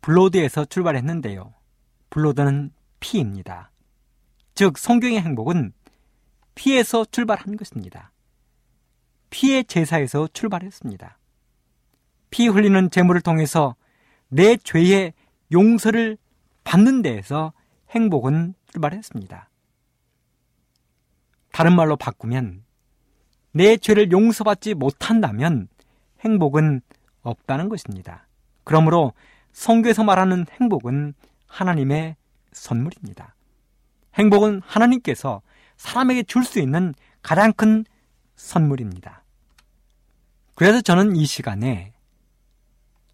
blood에서 0.01 0.65
출발했는데요. 0.65 1.53
blood는 2.11 2.73
피입니다. 3.01 3.71
즉 4.55 4.79
성경의 4.79 5.21
행복은 5.21 5.73
피에서 6.55 7.05
출발한 7.05 7.57
것입니다. 7.57 8.13
피의 9.31 9.65
제사에서 9.65 10.29
출발했습니다. 10.33 11.19
피 12.31 12.49
흘리는 12.49 12.91
제물을 12.91 13.21
통해서 13.21 13.77
내 14.29 14.57
죄의 14.57 15.13
용서를 15.53 16.17
받는 16.65 17.03
데에서 17.03 17.53
행복은 17.91 18.55
출발했습니다. 18.73 19.49
다른 21.53 21.75
말로 21.75 21.97
바꾸면 21.97 22.65
내 23.53 23.77
죄를 23.77 24.13
용서받지 24.13 24.75
못한다면 24.75 25.69
행복은 26.21 26.83
없다는 27.23 27.69
것입니다. 27.69 28.29
그러므로 28.65 29.13
성경에서 29.53 30.05
말하는 30.05 30.47
행복은 30.61 31.15
하나님의 31.47 32.17
선물입니다. 32.53 33.35
행복은 34.15 34.63
하나님께서 34.65 35.43
사람에게 35.77 36.23
줄 36.25 36.45
수 36.45 36.61
있는 36.61 36.95
가장 37.23 37.53
큰 37.53 37.85
선물입니다. 38.37 39.25
그래서 40.55 40.81
저는 40.81 41.17
이 41.17 41.25
시간에 41.27 41.93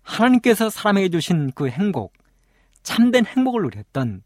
하나님께서 0.02 0.70
사람에게 0.70 1.08
주신 1.08 1.50
그 1.52 1.68
행복, 1.68 2.12
참된 2.82 3.26
행복을 3.26 3.62
누렸던 3.62 4.22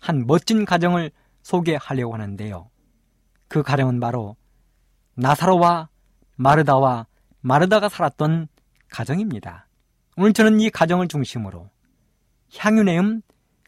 한 0.00 0.26
멋진 0.26 0.64
가정을 0.64 1.10
소개하려고 1.42 2.14
하는데요. 2.14 2.70
그 3.48 3.62
가정은 3.62 4.00
바로 4.00 4.36
나사로와 5.14 5.88
마르다와 6.36 7.06
마르다가 7.40 7.88
살았던 7.88 8.48
가정입니다. 8.88 9.65
오늘 10.18 10.32
저는 10.32 10.60
이 10.60 10.70
가정을 10.70 11.08
중심으로 11.08 11.68
향유내음 12.56 13.20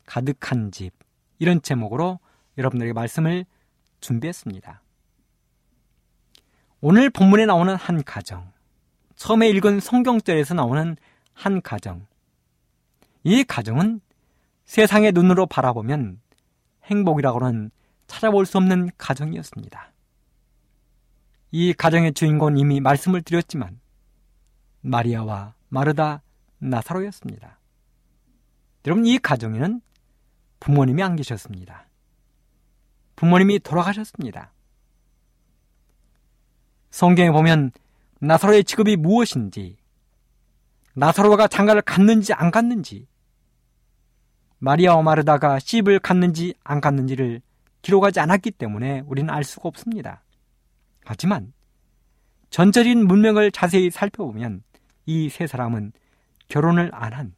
가득한 0.07 0.73
집 0.73 0.93
이런 1.39 1.61
제목으로 1.61 2.21
여러분들에게 2.57 2.95
말씀을 2.95 3.45
준비했습니다. 4.01 4.81
오늘 6.81 7.11
본문에 7.11 7.45
나오는 7.45 7.75
한 7.75 8.03
가정, 8.03 8.51
처음에 9.17 9.51
읽은 9.51 9.81
성경절에서 9.81 10.55
나오는 10.55 10.97
한 11.35 11.61
가정. 11.61 12.07
이 13.25 13.45
가정은 13.45 14.01
세상의 14.65 15.13
눈으로 15.13 15.45
바라보면 15.45 16.19
행복이라고는 16.85 17.71
찾아볼 18.07 18.47
수 18.47 18.57
없는 18.57 18.91
가정이었습니다. 18.97 19.93
이 21.51 21.75
가정의 21.75 22.15
주인공은 22.15 22.57
이미 22.57 22.81
말씀을 22.81 23.21
드렸지만 23.21 23.81
마리아와 24.81 25.55
마르다 25.69 26.23
나사로였습니다. 26.59 27.59
여러분 28.87 29.07
이 29.07 29.19
가정에는 29.19 29.81
부모님이 30.61 31.03
안 31.03 31.17
계셨습니다. 31.17 31.89
부모님이 33.17 33.59
돌아가셨습니다. 33.61 34.53
성경에 36.91 37.31
보면 37.31 37.71
나사로의 38.21 38.65
직업이 38.65 38.97
무엇인지, 38.97 39.77
나사로가 40.95 41.47
장가를 41.49 41.83
갔는지 41.83 42.33
안 42.33 42.51
갔는지, 42.51 43.07
마리아와 44.59 45.03
마르다가 45.03 45.59
씹을 45.59 46.01
갔는지 46.01 46.55
안 46.65 46.81
갔는지를 46.81 47.41
기록하지 47.83 48.19
않았기 48.21 48.53
때문에 48.53 49.01
우리는 49.07 49.31
알 49.33 49.45
수가 49.45 49.69
없습니다. 49.69 50.25
하지만 51.05 51.53
전적인 52.51 53.07
문명을 53.07 53.53
자세히 53.53 53.91
살펴보면 53.91 54.63
이 55.07 55.29
세 55.31 55.47
사람은 55.47 55.93
결혼을 56.49 56.91
안 56.93 57.13
한, 57.13 57.35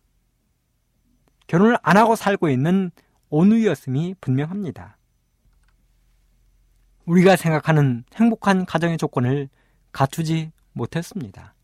결혼을 1.46 1.76
안 1.82 1.96
하고 1.96 2.16
살고 2.16 2.48
있는 2.48 2.90
온누이였음이 3.28 4.16
분명합니다. 4.20 4.96
우리가 7.06 7.36
생각하는 7.36 8.04
행복한 8.14 8.64
가정의 8.64 8.98
조건을 8.98 9.48
갖추지 9.92 10.52
못했습니다. 10.72 11.54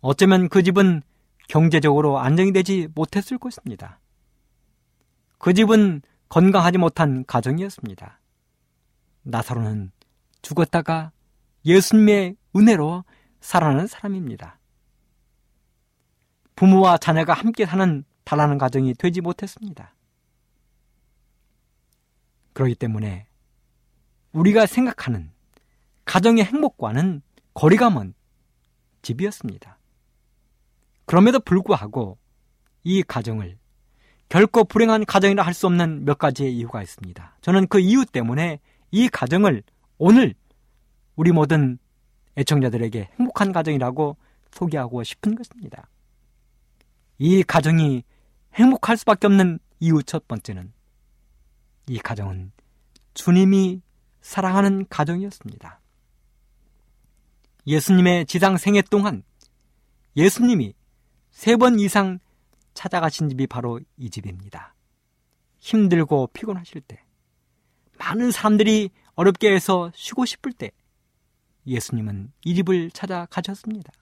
어쩌면 0.00 0.48
그 0.50 0.62
집은 0.62 1.02
경제적으로 1.48 2.18
안정이 2.18 2.52
되지 2.52 2.88
못했을 2.94 3.38
것입니다. 3.38 4.00
그 5.38 5.54
집은 5.54 6.02
건강하지 6.28 6.78
못한 6.78 7.24
가정이었습니다. 7.26 8.20
나사로는 9.22 9.92
죽었다가 10.42 11.12
예수님의 11.64 12.36
은혜로 12.56 13.04
살아나는 13.40 13.86
사람입니다. 13.86 14.58
부모와 16.56 16.98
자녀가 16.98 17.32
함께 17.32 17.66
사는 17.66 18.04
달라는 18.24 18.58
가정이 18.58 18.94
되지 18.94 19.20
못했습니다. 19.20 19.94
그렇기 22.52 22.74
때문에 22.76 23.26
우리가 24.32 24.66
생각하는 24.66 25.30
가정의 26.04 26.44
행복과는 26.44 27.22
거리가 27.54 27.90
먼 27.90 28.14
집이었습니다. 29.02 29.78
그럼에도 31.06 31.40
불구하고 31.40 32.18
이 32.84 33.02
가정을 33.02 33.58
결코 34.28 34.64
불행한 34.64 35.04
가정이라 35.04 35.42
할 35.44 35.54
수 35.54 35.66
없는 35.66 36.04
몇 36.04 36.18
가지의 36.18 36.56
이유가 36.56 36.82
있습니다. 36.82 37.36
저는 37.40 37.66
그 37.68 37.78
이유 37.78 38.04
때문에 38.04 38.58
이 38.90 39.08
가정을 39.08 39.62
오늘 39.98 40.34
우리 41.16 41.30
모든 41.30 41.78
애청자들에게 42.36 43.10
행복한 43.18 43.52
가정이라고 43.52 44.16
소개하고 44.50 45.04
싶은 45.04 45.34
것입니다. 45.34 45.88
이 47.18 47.42
가정이 47.42 48.02
행복할 48.54 48.96
수밖에 48.96 49.26
없는 49.26 49.58
이유 49.80 50.02
첫 50.02 50.26
번째는 50.28 50.72
이 51.88 51.98
가정은 51.98 52.52
주님이 53.14 53.82
사랑하는 54.20 54.86
가정이었습니다. 54.88 55.80
예수님의 57.66 58.26
지상 58.26 58.56
생애 58.56 58.82
동안 58.82 59.22
예수님이 60.16 60.74
세 61.30 61.56
번 61.56 61.80
이상 61.80 62.20
찾아가신 62.74 63.28
집이 63.28 63.46
바로 63.48 63.80
이 63.96 64.08
집입니다. 64.10 64.74
힘들고 65.58 66.28
피곤하실 66.32 66.80
때, 66.82 67.02
많은 67.98 68.30
사람들이 68.30 68.90
어렵게 69.14 69.52
해서 69.52 69.90
쉬고 69.94 70.24
싶을 70.26 70.52
때, 70.52 70.70
예수님은 71.66 72.32
이 72.44 72.54
집을 72.54 72.90
찾아가셨습니다. 72.92 73.92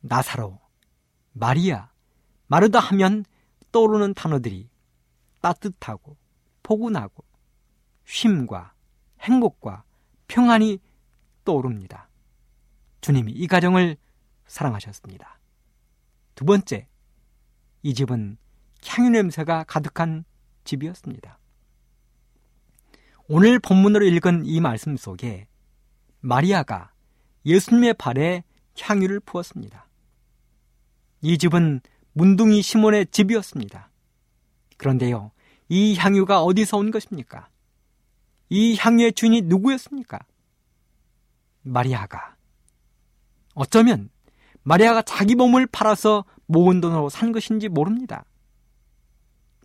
나사로, 0.00 0.58
마리아, 1.38 1.90
마르다 2.46 2.78
하면 2.78 3.24
떠오르는 3.70 4.14
단어들이 4.14 4.70
따뜻하고 5.42 6.16
포근하고 6.62 7.24
쉼과 8.06 8.72
행복과 9.20 9.84
평안이 10.28 10.78
떠오릅니다. 11.44 12.08
주님이 13.02 13.32
이 13.32 13.46
가정을 13.46 13.98
사랑하셨습니다. 14.46 15.38
두 16.34 16.46
번째, 16.46 16.88
이 17.82 17.92
집은 17.92 18.38
향유 18.86 19.10
냄새가 19.10 19.64
가득한 19.64 20.24
집이었습니다. 20.64 21.38
오늘 23.28 23.58
본문으로 23.58 24.06
읽은 24.06 24.46
이 24.46 24.60
말씀 24.60 24.96
속에 24.96 25.48
마리아가 26.20 26.92
예수님의 27.44 27.94
발에 27.94 28.42
향유를 28.80 29.20
부었습니다. 29.20 29.85
이 31.22 31.38
집은 31.38 31.80
문둥이 32.12 32.62
시몬의 32.62 33.06
집이었습니다. 33.10 33.90
그런데요, 34.76 35.32
이 35.68 35.96
향유가 35.96 36.42
어디서 36.42 36.76
온 36.78 36.90
것입니까? 36.90 37.48
이 38.48 38.76
향유의 38.76 39.12
주인이 39.12 39.42
누구였습니까? 39.42 40.18
마리아가. 41.62 42.36
어쩌면 43.54 44.10
마리아가 44.62 45.02
자기 45.02 45.34
몸을 45.34 45.66
팔아서 45.66 46.24
모은 46.46 46.80
돈으로 46.80 47.08
산 47.08 47.32
것인지 47.32 47.68
모릅니다. 47.68 48.24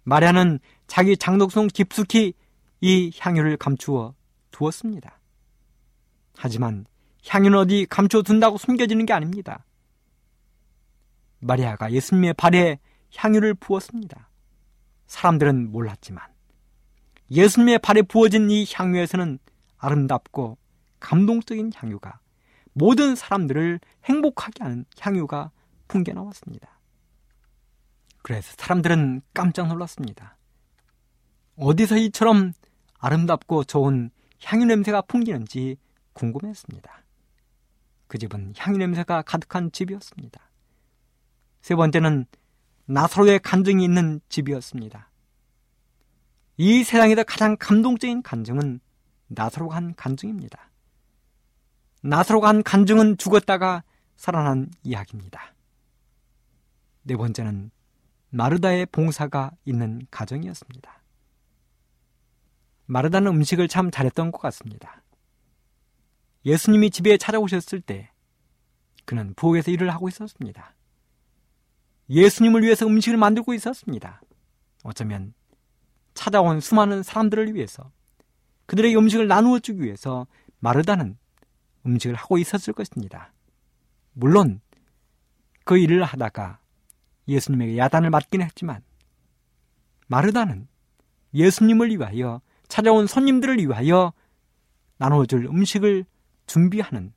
마리아는 0.04 0.60
자기 0.88 1.16
장독성 1.16 1.68
깊숙이 1.68 2.34
이 2.82 3.12
향유를 3.20 3.58
감추어 3.58 4.14
두었습니다. 4.52 5.20
하지만 6.36 6.86
향유는 7.28 7.58
어디 7.58 7.86
감춰둔다고 7.88 8.58
숨겨지는 8.58 9.06
게 9.06 9.14
아닙니다. 9.14 9.64
마리아가 11.42 11.92
예수님의 11.92 12.34
발에 12.34 12.80
향유를 13.16 13.56
부었습니다. 13.56 14.30
사람들은 15.08 15.72
몰랐지만 15.72 16.24
예수님의 17.30 17.80
발에 17.80 18.02
부어진 18.04 18.50
이 18.50 18.66
향유에서는 18.72 19.40
아름답고 19.78 20.58
감동적인 21.00 21.72
향유가 21.76 22.20
모든 22.74 23.16
사람들을 23.16 23.80
행복하게 24.06 24.64
하는 24.64 24.86
향유가 25.00 25.52
풍겨 25.88 26.14
나왔습니다. 26.14 26.80
그래서 28.22 28.54
사람들은 28.58 29.22
깜짝 29.34 29.68
놀랐습니다. 29.68 30.38
어디서 31.58 31.98
이처럼 31.98 32.54
아름답고 33.00 33.64
좋은 33.66 34.12
향유 34.44 34.66
냄새가 34.66 35.02
풍기는지 35.02 35.78
궁금했습니다. 36.14 37.04
그 38.08 38.18
집은 38.18 38.54
향유 38.58 38.78
냄새가 38.78 39.24
가득한 39.24 39.72
집이었습니다. 39.72 40.51
세 41.62 41.76
번째는 41.76 42.26
나사로의 42.86 43.40
간증이 43.40 43.84
있는 43.84 44.20
집이었습니다. 44.30 45.10
이 46.58 46.84
세상에서 46.84 47.24
가장 47.24 47.56
감동적인 47.58 48.24
간증은 48.24 48.80
나사로가 49.28 49.76
한 49.76 49.96
간증입니다. 49.96 50.72
나사로가 52.02 52.50
한 52.50 52.64
간증은 52.64 53.18
죽었다가 53.18 53.84
살아난 54.16 54.70
이야기입니다. 54.84 55.54
네 57.04 57.16
번째는 57.16 57.72
마르다의 58.30 58.88
봉사가 58.88 59.52
있는 59.66 60.06
가정이었습니다. 60.12 61.02
마르다는 62.86 63.32
음식을 63.32 63.68
참 63.68 63.90
잘했던 63.90 64.32
것 64.32 64.40
같습니다. 64.40 65.02
예수님이 66.46 66.90
집에 66.90 67.18
찾아오셨을 67.18 67.82
때 67.82 68.12
그는 69.06 69.34
부엌에서 69.36 69.72
일을 69.72 69.90
하고 69.90 70.08
있었습니다. 70.10 70.76
예수님을 72.12 72.64
위해서 72.64 72.86
음식을 72.86 73.18
만들고 73.18 73.54
있었습니다. 73.54 74.22
어쩌면 74.84 75.34
찾아온 76.14 76.60
수많은 76.60 77.04
사람들을 77.04 77.56
위해서 77.56 77.90
그들에게 78.66 78.96
음식을 78.96 79.28
나누어 79.28 79.60
주기 79.60 79.84
위해서 79.84 80.28
마르다는 80.60 81.18
음식을 81.86 82.16
하고 82.16 82.38
있었을 82.38 82.74
것입니다. 82.74 83.34
물론 84.14 84.60
그 85.64 85.78
일을 85.78 86.04
하다가 86.04 86.60
예수님에게 87.30 87.78
야단을 87.78 88.10
맞긴 88.10 88.42
했지만 88.42 88.84
마르다는 90.08 90.68
예수님을 91.34 91.90
위하여 91.92 92.42
찾아온 92.68 93.08
손님들을 93.08 93.58
위하여 93.58 94.12
나눠줄 94.98 95.46
음식을 95.46 96.06
준비하는 96.46 97.14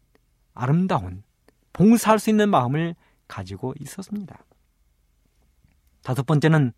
아름다운 0.54 1.24
봉사할 1.72 2.20
수 2.20 2.30
있는 2.30 2.48
마음을 2.48 2.94
가지고 3.26 3.74
있었습니다. 3.80 4.38
다섯 6.04 6.24
번째는 6.26 6.72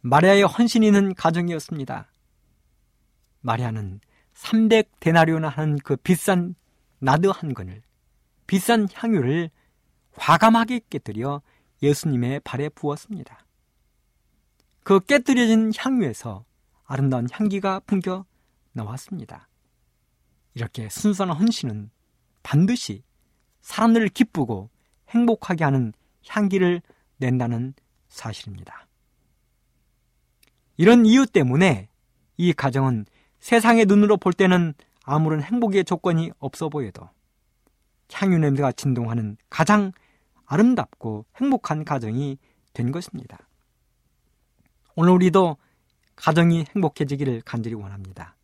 마리아의 0.00 0.44
헌신이 0.44 0.86
있는 0.86 1.14
가정이었습니다. 1.14 2.10
마리아는 3.40 4.00
300데나리오나 4.34 5.50
하는 5.50 5.78
그 5.78 5.96
비싼 5.96 6.54
나드 7.00 7.26
한 7.26 7.54
건을 7.54 7.82
비싼 8.46 8.88
향유를 8.94 9.50
과감하게 10.12 10.82
깨뜨려 10.88 11.42
예수님의 11.82 12.40
발에 12.40 12.68
부었습니다. 12.68 13.44
그 14.84 15.00
깨뜨려진 15.00 15.72
향유에서 15.76 16.44
아름다운 16.84 17.26
향기가 17.30 17.80
풍겨 17.80 18.24
나왔습니다. 18.72 19.48
이렇게 20.54 20.88
순수한 20.88 21.32
헌신은 21.32 21.90
반드시 22.44 23.02
사람들을 23.60 24.08
기쁘고 24.10 24.70
행복하게 25.08 25.64
하는 25.64 25.92
향기를 26.28 26.80
낸다는 27.16 27.74
사실입니다. 28.12 28.86
이런 30.76 31.06
이유 31.06 31.26
때문에 31.26 31.88
이 32.36 32.52
가정은 32.52 33.06
세상의 33.40 33.86
눈으로 33.86 34.16
볼 34.16 34.32
때는 34.32 34.74
아무런 35.04 35.42
행복의 35.42 35.84
조건이 35.84 36.30
없어 36.38 36.68
보여도 36.68 37.08
향유 38.12 38.38
냄새가 38.38 38.72
진동하는 38.72 39.36
가장 39.48 39.92
아름답고 40.44 41.24
행복한 41.36 41.84
가정이 41.84 42.38
된 42.74 42.92
것입니다. 42.92 43.38
오늘 44.94 45.12
우리도 45.12 45.56
가정이 46.14 46.66
행복해지기를 46.74 47.42
간절히 47.44 47.74
원합니다. 47.74 48.36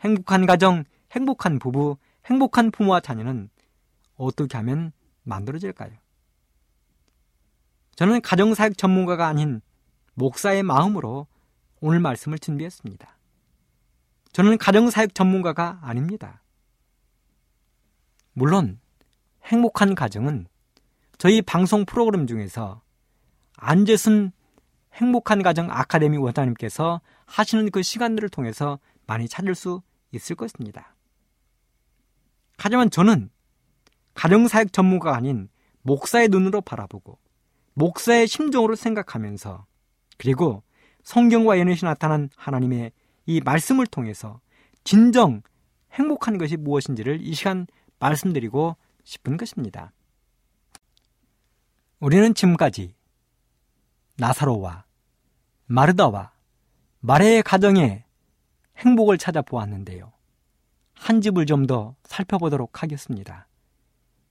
행복한 0.00 0.46
가정, 0.46 0.84
행복한 1.12 1.58
부부, 1.58 1.96
행복한 2.26 2.70
부모와 2.70 3.00
자녀는 3.00 3.48
어떻게 4.16 4.56
하면 4.58 4.92
만들어질까요? 5.24 5.92
저는 7.98 8.20
가정사역 8.20 8.78
전문가가 8.78 9.26
아닌 9.26 9.60
목사의 10.14 10.62
마음으로 10.62 11.26
오늘 11.80 11.98
말씀을 11.98 12.38
준비했습니다. 12.38 13.18
저는 14.32 14.56
가정사역 14.56 15.16
전문가가 15.16 15.80
아닙니다. 15.82 16.40
물론 18.34 18.78
행복한 19.46 19.96
가정은 19.96 20.46
저희 21.18 21.42
방송 21.42 21.84
프로그램 21.84 22.28
중에서 22.28 22.82
안재순 23.56 24.30
행복한 24.94 25.42
가정 25.42 25.68
아카데미 25.68 26.18
원장님께서 26.18 27.00
하시는 27.26 27.68
그 27.72 27.82
시간들을 27.82 28.28
통해서 28.28 28.78
많이 29.08 29.28
찾을 29.28 29.56
수 29.56 29.82
있을 30.12 30.36
것입니다. 30.36 30.94
하지만 32.58 32.90
저는 32.90 33.28
가정사역 34.14 34.72
전문가가 34.72 35.16
아닌 35.16 35.48
목사의 35.82 36.28
눈으로 36.28 36.60
바라보고 36.60 37.18
목사의 37.78 38.26
심정으로 38.26 38.74
생각하면서 38.74 39.64
그리고 40.16 40.64
성경과 41.04 41.60
연회시 41.60 41.84
나타난 41.84 42.28
하나님의 42.34 42.90
이 43.26 43.40
말씀을 43.40 43.86
통해서 43.86 44.40
진정 44.82 45.42
행복한 45.92 46.38
것이 46.38 46.56
무엇인지를 46.56 47.20
이 47.22 47.34
시간 47.34 47.68
말씀드리고 48.00 48.76
싶은 49.04 49.36
것입니다. 49.36 49.92
우리는 52.00 52.34
지금까지 52.34 52.94
나사로와 54.16 54.84
마르다와 55.66 56.32
마레의 56.98 57.44
가정에 57.44 58.04
행복을 58.76 59.18
찾아보았는데요. 59.18 60.12
한 60.94 61.20
집을 61.20 61.46
좀 61.46 61.66
더 61.66 61.94
살펴보도록 62.02 62.82
하겠습니다. 62.82 63.46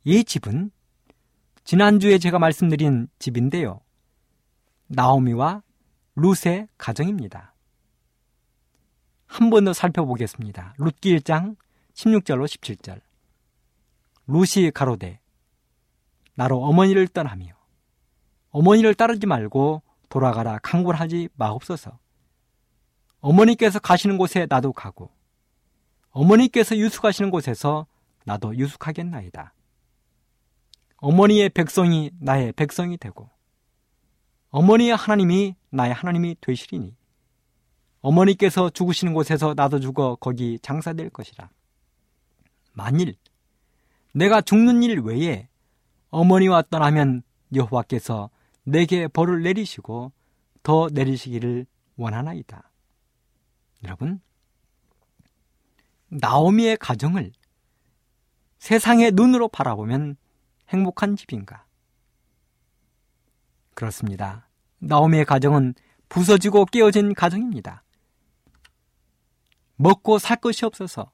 이 0.03 0.25
집은 0.25 0.71
지난주에 1.67 2.17
제가 2.17 2.39
말씀드린 2.39 3.10
집인데요. 3.19 3.82
나오미와 4.88 5.63
룻의 6.15 6.69
가정입니다. 6.77 7.53
한 9.25 9.49
번 9.49 9.65
더 9.65 9.73
살펴보겠습니다. 9.73 10.75
룻기 10.77 11.17
1장 11.17 11.58
16절로 11.93 12.45
17절. 12.45 13.01
룻이 14.27 14.71
가로되 14.71 15.19
나로 16.36 16.63
어머니를 16.63 17.10
떠나며 17.10 17.47
어머니를 18.51 18.95
따르지 18.95 19.27
말고 19.27 19.82
돌아가라 20.08 20.60
강권하지 20.60 21.27
마옵소서. 21.36 21.99
어머니께서 23.19 23.80
가시는 23.80 24.17
곳에 24.17 24.47
나도 24.49 24.71
가고 24.71 25.12
어머니께서 26.12 26.77
유숙하시는 26.77 27.30
곳에서 27.30 27.88
나도 28.23 28.56
유숙하겠나이다. 28.56 29.53
어머니의 30.97 31.49
백성이 31.49 32.12
나의 32.19 32.51
백성이 32.53 32.97
되고 32.97 33.29
어머니의 34.49 34.95
하나님이 34.95 35.55
나의 35.69 35.93
하나님이 35.93 36.38
되시리니 36.41 36.95
어머니께서 38.01 38.69
죽으시는 38.69 39.13
곳에서 39.13 39.53
나도 39.55 39.79
죽어 39.79 40.15
거기 40.15 40.60
장사될 40.60 41.10
것이라. 41.10 41.49
만일 42.73 43.15
내가 44.13 44.41
죽는 44.41 44.83
일 44.83 44.99
외에 44.99 45.49
어머니와 46.10 46.63
떠나면 46.63 47.23
여호와께서 47.53 48.29
내게 48.63 49.07
벌을 49.07 49.43
내리시고 49.43 50.12
더 50.63 50.89
내리시기를 50.91 51.65
원하나이다. 51.95 52.69
여러분, 53.83 54.21
나오미의 56.10 56.77
가정을 56.77 57.31
세상의 58.60 59.12
눈으로 59.13 59.47
바라보면 59.47 60.17
행복한 60.69 61.15
집인가? 61.15 61.65
그렇습니다. 63.73 64.49
나오미의 64.80 65.25
가정은 65.25 65.75
부서지고 66.10 66.65
깨어진 66.65 67.13
가정입니다. 67.13 67.84
먹고 69.75 70.17
살 70.17 70.38
것이 70.38 70.65
없어서 70.65 71.12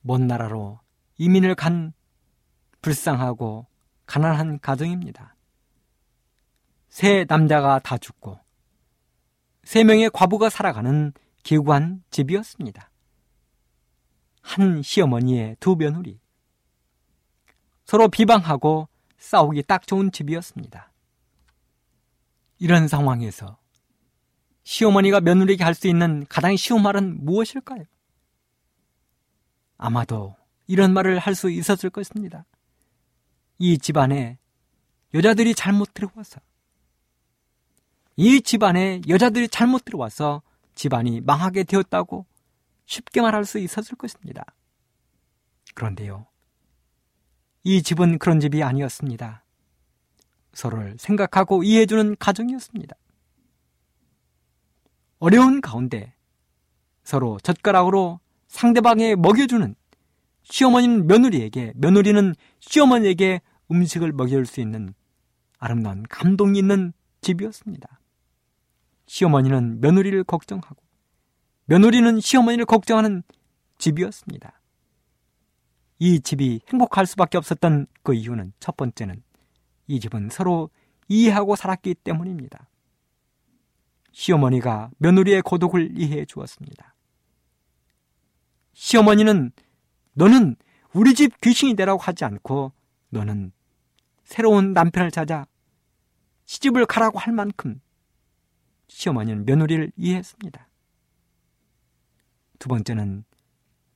먼 0.00 0.26
나라로 0.26 0.80
이민을 1.18 1.54
간 1.54 1.92
불쌍하고 2.80 3.66
가난한 4.06 4.60
가정입니다. 4.60 5.36
세 6.88 7.24
남자가 7.28 7.78
다 7.78 7.96
죽고 7.98 8.38
세 9.64 9.84
명의 9.84 10.10
과부가 10.10 10.50
살아가는 10.50 11.12
기구한 11.42 12.02
집이었습니다. 12.10 12.90
한 14.42 14.82
시어머니의 14.82 15.56
두 15.60 15.76
며느리. 15.76 16.21
서로 17.92 18.08
비방하고 18.08 18.88
싸우기 19.18 19.64
딱 19.64 19.86
좋은 19.86 20.10
집이었습니다. 20.10 20.90
이런 22.58 22.88
상황에서 22.88 23.58
시어머니가 24.62 25.20
며느리에게 25.20 25.62
할 25.62 25.74
수 25.74 25.88
있는 25.88 26.24
가장 26.26 26.56
쉬운 26.56 26.80
말은 26.82 27.22
무엇일까요? 27.22 27.84
아마도 29.76 30.36
이런 30.66 30.94
말을 30.94 31.18
할 31.18 31.34
수 31.34 31.50
있었을 31.50 31.90
것입니다. 31.90 32.46
이 33.58 33.76
집안에 33.76 34.38
여자들이 35.12 35.54
잘못 35.54 35.92
들어와서 35.92 36.40
이 38.16 38.40
집안에 38.40 39.02
여자들이 39.06 39.48
잘못 39.48 39.84
들어와서 39.84 40.40
집안이 40.74 41.20
망하게 41.20 41.64
되었다고 41.64 42.24
쉽게 42.86 43.20
말할 43.20 43.44
수 43.44 43.58
있었을 43.58 43.98
것입니다. 43.98 44.46
그런데요. 45.74 46.31
이 47.64 47.82
집은 47.82 48.18
그런 48.18 48.40
집이 48.40 48.62
아니었습니다. 48.62 49.44
서로를 50.52 50.96
생각하고 50.98 51.62
이해해주는 51.62 52.16
가정이었습니다. 52.18 52.96
어려운 55.18 55.60
가운데 55.60 56.14
서로 57.04 57.38
젓가락으로 57.42 58.20
상대방에 58.48 59.14
먹여주는 59.14 59.74
시어머니는 60.42 61.06
며느리에게, 61.06 61.72
며느리는 61.76 62.34
시어머니에게 62.58 63.40
음식을 63.70 64.12
먹여줄 64.12 64.46
수 64.46 64.60
있는 64.60 64.94
아름다운 65.58 66.02
감동이 66.02 66.58
있는 66.58 66.92
집이었습니다. 67.20 68.00
시어머니는 69.06 69.80
며느리를 69.80 70.24
걱정하고, 70.24 70.76
며느리는 71.66 72.18
시어머니를 72.20 72.66
걱정하는 72.66 73.22
집이었습니다. 73.78 74.60
이 75.98 76.20
집이 76.20 76.60
행복할 76.68 77.06
수밖에 77.06 77.38
없었던 77.38 77.86
그 78.02 78.14
이유는 78.14 78.52
첫 78.60 78.76
번째는 78.76 79.22
이 79.86 80.00
집은 80.00 80.30
서로 80.30 80.70
이해하고 81.08 81.56
살았기 81.56 81.94
때문입니다. 81.94 82.68
시어머니가 84.12 84.90
며느리의 84.98 85.42
고독을 85.42 85.98
이해해 85.98 86.24
주었습니다. 86.24 86.94
시어머니는 88.74 89.52
너는 90.14 90.56
우리 90.92 91.14
집 91.14 91.40
귀신이 91.40 91.74
되라고 91.74 92.00
하지 92.00 92.24
않고 92.24 92.72
너는 93.10 93.52
새로운 94.24 94.72
남편을 94.72 95.10
찾아 95.10 95.46
시집을 96.44 96.86
가라고 96.86 97.18
할 97.18 97.32
만큼 97.32 97.80
시어머니는 98.88 99.46
며느리를 99.46 99.92
이해했습니다. 99.96 100.68
두 102.58 102.68
번째는 102.68 103.24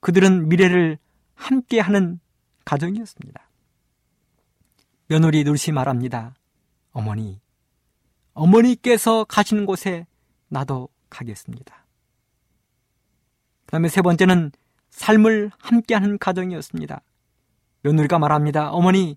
그들은 0.01 0.49
미래를 0.49 0.99
함께하는 1.37 2.21
가정이었습니다. 2.65 3.49
며느리 5.07 5.45
누르시 5.45 5.71
말합니다. 5.71 6.35
어머니, 6.91 7.41
어머니께서 8.33 9.25
가시는 9.25 9.65
곳에 9.67 10.07
나도 10.49 10.89
가겠습니다. 11.09 11.87
그 13.67 13.71
다음에 13.71 13.89
세 13.89 14.03
번째는 14.03 14.51
삶을 14.91 15.51
함께하는 15.59 16.19
가정이었습니다. 16.19 17.03
며느리가 17.83 18.19
말합니다. 18.19 18.71
어머니, 18.71 19.17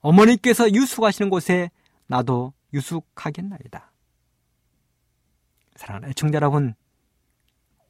어머니께서 0.00 0.70
유숙하시는 0.72 1.30
곳에 1.30 1.70
나도 2.06 2.52
유숙하겠나이다. 2.74 3.92
사랑하는 5.76 6.10
애청자 6.10 6.36
여러분, 6.36 6.74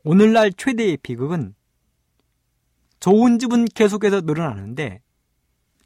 오늘날 0.05 0.53
최대의 0.53 0.99
비극은 0.99 1.55
좋은 3.01 3.39
집은 3.39 3.65
계속해서 3.65 4.21
늘어나는데 4.21 5.03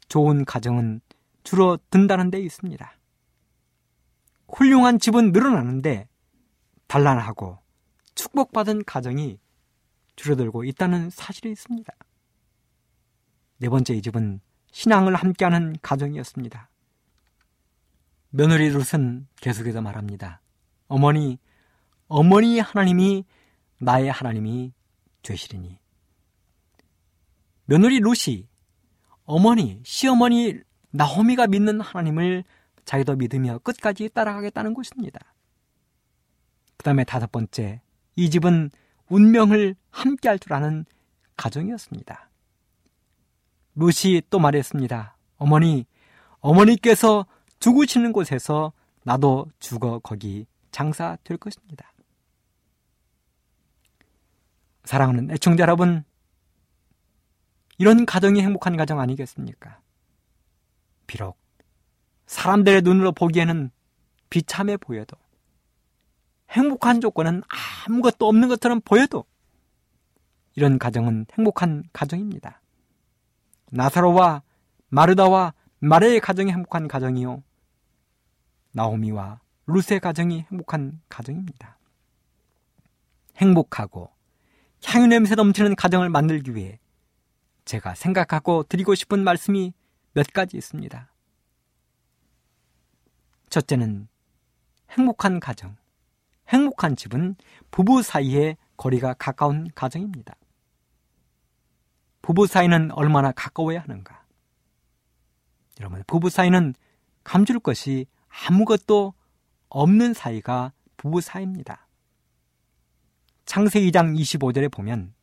좋은 0.09 0.45
가정은 0.45 1.01
줄어든다는 1.43 2.29
데 2.29 2.39
있습니다. 2.39 2.97
훌륭한 4.49 4.99
집은 4.99 5.31
늘어나는데 5.31 6.07
단란하고 6.87 7.59
축복받은 8.15 8.83
가정이 8.85 9.39
줄어들고 10.15 10.63
있다는 10.65 11.09
사실이 11.09 11.51
있습니다. 11.51 11.93
네 13.57 13.69
번째 13.69 13.95
이 13.95 14.01
집은 14.01 14.41
신앙을 14.71 15.15
함께하는 15.15 15.77
가정이었습니다. 15.81 16.69
며느리 18.29 18.69
룻은 18.69 19.27
계속해서 19.39 19.81
말합니다. 19.81 20.41
어머니, 20.87 21.39
어머니 22.07 22.59
하나님이 22.59 23.25
나의 23.79 24.11
하나님이 24.11 24.73
되시리니. 25.21 25.84
며느리 27.65 27.99
룻이 27.99 28.47
어머니, 29.25 29.81
시어머니 29.83 30.59
나호미가 30.91 31.47
믿는 31.47 31.81
하나님을 31.81 32.43
자기도 32.85 33.15
믿으며 33.15 33.57
끝까지 33.59 34.09
따라가겠다는 34.09 34.73
것입니다. 34.73 35.19
그 36.77 36.83
다음에 36.83 37.03
다섯 37.03 37.31
번째, 37.31 37.81
이 38.15 38.29
집은 38.29 38.69
운명을 39.09 39.75
함께 39.89 40.29
할 40.29 40.37
줄 40.37 40.53
아는 40.53 40.85
가정이었습니다. 41.37 42.29
루시 43.75 44.21
또 44.29 44.39
말했습니다. 44.39 45.17
어머니, 45.37 45.85
어머니께서 46.39 47.25
죽으시는 47.59 48.13
곳에서 48.13 48.71
나도 49.03 49.47
죽어 49.59 49.99
거기 49.99 50.45
장사될 50.71 51.37
것입니다. 51.37 51.91
사랑하는 54.83 55.31
애청자 55.31 55.63
여러분, 55.63 56.03
이런 57.77 58.05
가정이 58.05 58.41
행복한 58.41 58.77
가정 58.77 58.99
아니겠습니까? 58.99 59.79
비록 61.07 61.37
사람들의 62.27 62.81
눈으로 62.81 63.11
보기에는 63.11 63.71
비참해 64.29 64.77
보여도 64.77 65.17
행복한 66.49 67.01
조건은 67.01 67.41
아무것도 67.85 68.27
없는 68.27 68.47
것처럼 68.47 68.81
보여도 68.81 69.25
이런 70.55 70.79
가정은 70.79 71.25
행복한 71.37 71.83
가정입니다. 71.91 72.61
나사로와 73.71 74.41
마르다와 74.89 75.53
마레의 75.79 76.21
가정이 76.21 76.51
행복한 76.51 76.87
가정이요. 76.87 77.43
나오미와 78.71 79.41
루스의 79.67 79.99
가정이 79.99 80.45
행복한 80.49 81.01
가정입니다. 81.09 81.77
행복하고 83.37 84.11
향유 84.85 85.07
냄새 85.07 85.35
넘치는 85.35 85.75
가정을 85.75 86.09
만들기 86.09 86.55
위해 86.55 86.79
제가 87.65 87.95
생각하고 87.95 88.63
드리고 88.63 88.95
싶은 88.95 89.23
말씀이 89.23 89.73
몇 90.13 90.27
가지 90.31 90.55
있습니다. 90.57 91.11
첫째는 93.49 94.07
행복한 94.91 95.39
가정, 95.39 95.75
행복한 96.47 96.95
집은 96.95 97.35
부부 97.71 98.01
사이의 98.01 98.57
거리가 98.77 99.15
가까운 99.15 99.69
가정입니다. 99.73 100.35
부부 102.21 102.47
사이는 102.47 102.91
얼마나 102.91 103.31
가까워야 103.31 103.81
하는가? 103.81 104.23
여러분, 105.79 106.03
부부 106.07 106.29
사이는 106.29 106.73
감출 107.23 107.59
것이 107.59 108.05
아무것도 108.47 109.13
없는 109.69 110.13
사이가 110.13 110.71
부부 110.97 111.21
사이입니다. 111.21 111.87
창세기 113.45 113.91
2장 113.91 114.17
25절에 114.19 114.71
보면 114.71 115.13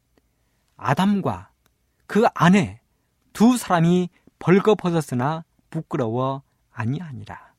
아담과 0.76 1.51
그 2.12 2.26
아내 2.34 2.78
두 3.32 3.56
사람이 3.56 4.10
벌거 4.38 4.74
벗었으나 4.74 5.46
부끄러워 5.70 6.42
아니하니라. 6.70 7.54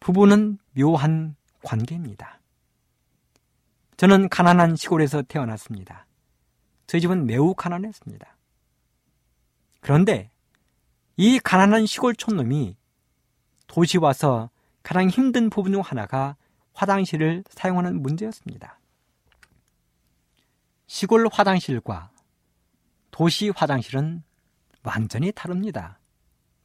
부부는 0.00 0.58
묘한 0.76 1.36
관계입니다. 1.62 2.40
저는 3.96 4.28
가난한 4.28 4.74
시골에서 4.74 5.22
태어났습니다. 5.22 6.06
저희 6.88 7.00
집은 7.00 7.26
매우 7.26 7.54
가난했습니다. 7.54 8.36
그런데 9.78 10.32
이 11.16 11.38
가난한 11.38 11.86
시골 11.86 12.16
촌놈이 12.16 12.76
도시 13.68 13.98
와서 13.98 14.50
가장 14.82 15.08
힘든 15.08 15.48
부분 15.48 15.70
중 15.70 15.80
하나가 15.80 16.34
화장실을 16.72 17.44
사용하는 17.50 18.02
문제였습니다. 18.02 18.80
시골 20.88 21.28
화장실과 21.30 22.10
도시 23.18 23.48
화장실은 23.48 24.22
완전히 24.84 25.32
다릅니다. 25.32 25.98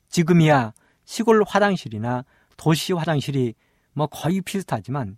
지금이야 0.09 0.73
시골 1.03 1.43
화장실이나 1.47 2.25
도시 2.57 2.93
화장실이 2.93 3.55
뭐 3.93 4.05
거의 4.05 4.39
비슷하지만 4.39 5.17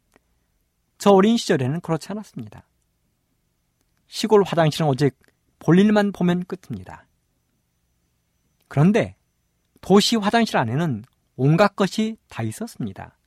저 0.98 1.12
어린 1.12 1.36
시절에는 1.36 1.82
그렇지 1.82 2.08
않았습니다. 2.10 2.66
시골 4.08 4.44
화장실은 4.44 4.88
오직 4.88 5.20
볼일만 5.60 6.14
보면 6.14 6.46
끝입니다. 6.46 7.06
그런데 8.70 9.18
도시 9.82 10.16
화장실 10.16 10.56
안에는 10.56 11.04
온갖 11.36 11.76
것이 11.76 12.16
다 12.30 12.44
있었습니다. 12.44 13.18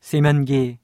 세면기, 0.00 0.78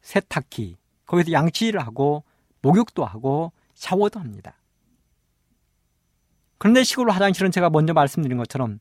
세탁기, 0.00 0.78
거기서 1.04 1.32
양치를 1.32 1.78
하고 1.80 2.24
목욕도 2.62 3.04
하고 3.04 3.52
샤워도 3.74 4.18
합니다. 4.18 4.58
그런데 6.58 6.84
시골 6.84 7.10
화장실은 7.10 7.50
제가 7.50 7.70
먼저 7.70 7.92
말씀드린 7.92 8.38
것처럼 8.38 8.78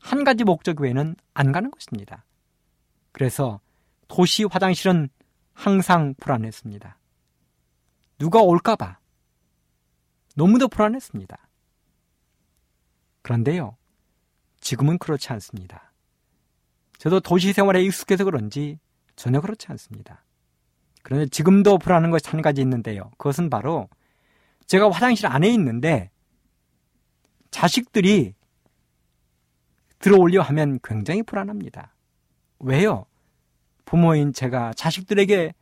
한 0.00 0.24
가지 0.24 0.44
목적 0.44 0.80
외에는 0.80 1.16
안 1.32 1.52
가는 1.52 1.70
것입니다. 1.70 2.24
그래서 3.12 3.60
도시 4.08 4.44
화장실은 4.44 5.08
항상 5.52 6.14
불안했습니다. 6.20 6.98
누가 8.18 8.42
올까봐 8.42 8.98
너무도 10.36 10.68
불안했습니다. 10.68 11.38
그런데요, 13.22 13.76
지금은 14.60 14.98
그렇지 14.98 15.32
않습니다. 15.32 15.92
저도 16.98 17.20
도시 17.20 17.52
생활에 17.52 17.82
익숙해서 17.82 18.24
그런지 18.24 18.78
전혀 19.16 19.40
그렇지 19.40 19.66
않습니다. 19.70 20.24
그런데 21.02 21.26
지금도 21.26 21.78
불안한 21.78 22.10
것이 22.10 22.28
한 22.28 22.42
가지 22.42 22.60
있는데요. 22.62 23.10
그것은 23.16 23.50
바로 23.50 23.88
제가 24.66 24.90
화장실 24.90 25.26
안에 25.26 25.48
있는데 25.50 26.10
자식들이 27.54 28.34
들어올려 30.00 30.42
하면 30.42 30.80
굉장히 30.82 31.22
불안합니다. 31.22 31.94
왜요? 32.58 33.06
부모인 33.84 34.32
제가 34.32 34.72
자식들에게 34.72 35.54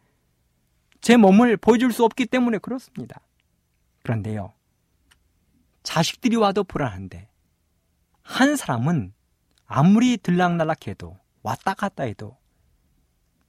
제 1.02 1.16
몸을 1.18 1.58
보여줄 1.58 1.92
수 1.92 2.06
없기 2.06 2.24
때문에 2.24 2.56
그렇습니다. 2.56 3.20
그런데요, 4.04 4.54
자식들이 5.82 6.36
와도 6.36 6.64
불안한데, 6.64 7.28
한 8.22 8.56
사람은 8.56 9.12
아무리 9.66 10.16
들락날락해도 10.16 11.18
왔다 11.42 11.74
갔다 11.74 12.04
해도 12.04 12.38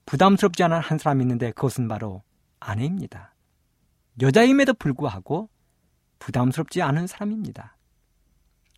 부담스럽지 0.05 0.63
않은 0.63 0.79
한 0.79 0.97
사람이 0.97 1.23
있는데 1.23 1.51
그것은 1.51 1.87
바로 1.87 2.23
아내입니다. 2.59 3.35
여자임에도 4.19 4.73
불구하고 4.73 5.49
부담스럽지 6.19 6.81
않은 6.81 7.07
사람입니다. 7.07 7.77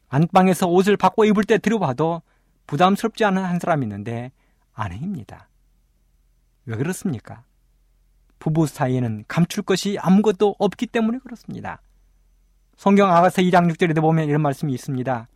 안방에서 0.09 0.67
옷을 0.67 0.97
바꿔 0.97 1.25
입을 1.25 1.43
때 1.43 1.57
들어봐도 1.57 2.21
부담스럽지 2.67 3.25
않은 3.25 3.43
한 3.43 3.59
사람이 3.59 3.85
있는데 3.85 4.31
아내입니다. 4.73 5.49
왜 6.65 6.77
그렇습니까? 6.77 7.43
부부 8.39 8.67
사이에는 8.67 9.25
감출 9.27 9.63
것이 9.63 9.97
아무것도 9.99 10.55
없기 10.59 10.87
때문에 10.87 11.19
그렇습니다. 11.19 11.81
성경 12.75 13.09
아가서 13.09 13.41
2장 13.41 13.71
6절에도 13.71 14.01
보면 14.01 14.27
이런 14.27 14.41
말씀이 14.41 14.73
있습니다. 14.73 15.27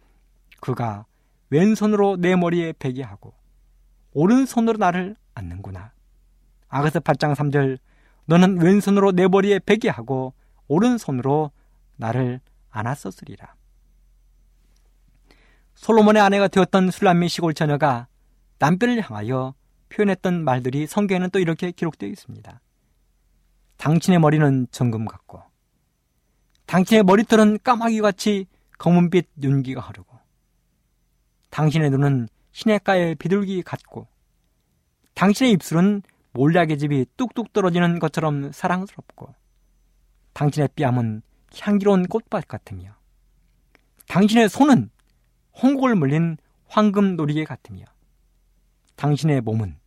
그가 0.60 1.06
왼손으로 1.50 2.18
내 2.18 2.36
머리에 2.36 2.74
베게 2.78 3.04
하고 3.04 3.34
오른손으로 4.14 4.78
나를 4.78 5.16
안는구나. 5.34 5.94
아가서 6.68 7.00
8장 7.00 7.36
3절 7.36 7.80
너는 8.26 8.62
왼손으로 8.62 9.12
내 9.12 9.28
머리에 9.28 9.60
베게 9.60 9.90
하고 9.90 10.34
오른손으로 10.68 11.52
나를 11.96 12.42
안았었으리라. 12.70 13.56
솔로몬의 15.80 16.22
아내가 16.22 16.50
되었던 16.50 16.92
술람미 16.92 17.30
시골 17.30 17.54
처녀가 17.54 18.08
남편을 18.60 19.02
향하여 19.02 19.54
표현했던 19.88 20.44
말들이 20.44 20.86
성경에는 20.86 21.30
또 21.30 21.40
이렇게 21.40 21.72
기록되어 21.72 22.10
있습니다. 22.10 22.60
당신의 23.78 24.20
머리는 24.20 24.68
정금 24.72 25.06
같고, 25.06 25.42
당신의 26.66 27.04
머리털은 27.04 27.60
까마귀 27.64 28.02
같이 28.02 28.46
검은빛 28.78 29.30
윤기가 29.42 29.80
흐르고, 29.80 30.20
당신의 31.50 31.92
눈은 31.92 32.28
시냇가의 32.52 33.16
비둘기 33.16 33.62
같고, 33.62 34.10
당신의 35.16 35.54
입술은 35.54 36.02
몰락의 36.34 36.78
집이 36.78 37.06
뚝뚝 37.16 37.54
떨어지는 37.54 38.00
것처럼 38.00 38.52
사랑스럽고, 38.52 39.34
당신의 40.34 40.70
뺨은 40.76 41.22
향기로운 41.58 42.06
꽃밭 42.08 42.50
같으며, 42.50 42.96
당신의 44.10 44.50
손은 44.50 44.92
홍국을 45.62 45.95
물린 45.95 46.38
황금 46.68 47.16
놀이개 47.16 47.43
같으며, 47.43 47.86
당신의 48.95 49.41
몸은 49.41 49.78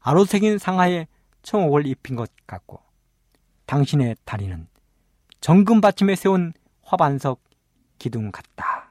아로색인 0.00 0.58
상하에 0.58 1.06
청옥을 1.42 1.86
입힌 1.86 2.16
것 2.16 2.30
같고 2.46 2.82
당신의 3.66 4.16
다리는 4.24 4.66
정금 5.40 5.80
받침에 5.80 6.16
세운 6.16 6.52
화반석 6.82 7.42
기둥 7.98 8.32
같다. 8.32 8.90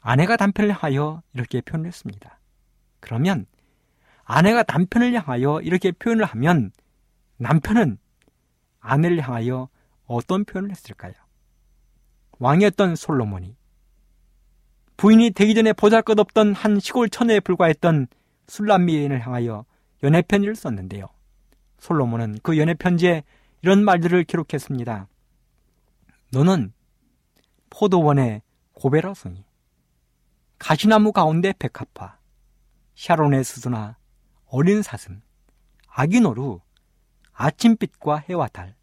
아내가 0.00 0.36
남편을 0.36 0.72
향하여 0.72 1.22
이렇게 1.32 1.60
표현을 1.62 1.86
했습니다. 1.86 2.38
그러면 3.00 3.46
아내가 4.24 4.64
남편을 4.66 5.14
향하여 5.14 5.60
이렇게 5.62 5.92
표현을 5.92 6.24
하면 6.26 6.72
남편은 7.38 7.98
아내를 8.80 9.20
향하여 9.22 9.68
어떤 10.06 10.44
표현을 10.44 10.70
했을까요? 10.70 11.14
왕이었던 12.38 12.96
솔로몬이 12.96 13.56
부인이 14.96 15.30
되기 15.32 15.54
전에 15.54 15.72
보잘것없던 15.72 16.54
한 16.54 16.80
시골 16.80 17.08
처녀에 17.08 17.40
불과했던 17.40 18.06
술람미인을 18.46 19.24
향하여 19.24 19.64
연애 20.02 20.22
편지를 20.22 20.54
썼는데요. 20.54 21.08
솔로몬은 21.78 22.38
그 22.42 22.58
연애 22.58 22.74
편지에 22.74 23.24
이런 23.62 23.84
말들을 23.84 24.24
기록했습니다. 24.24 25.08
너는 26.30 26.72
포도원의 27.70 28.42
고베라송이, 28.72 29.44
가시나무 30.58 31.12
가운데 31.12 31.52
백합화, 31.58 32.18
샤론의 32.94 33.44
수수나 33.44 33.96
어린 34.46 34.82
사슴, 34.82 35.20
아기 35.88 36.20
노루, 36.20 36.60
아침빛과 37.32 38.24
해와 38.28 38.48
달, 38.48 38.74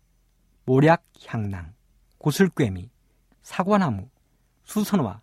모략 0.65 1.03
향낭, 1.25 1.73
구슬꿰미, 2.17 2.89
사과나무, 3.41 4.09
수선화, 4.63 5.21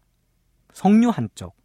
석류 0.78 1.08
한쪽, 1.08 1.56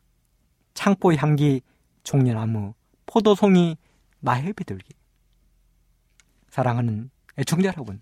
창포 0.74 1.14
향기, 1.14 1.62
종려나무, 2.02 2.74
포도송이, 3.06 3.78
나해 4.20 4.52
비둘기. 4.54 4.92
사랑하는 6.50 7.12
애청자 7.38 7.68
여러분, 7.68 8.02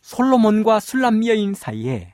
솔로몬과 0.00 0.80
술람 0.80 1.24
여인 1.26 1.54
사이에 1.54 2.12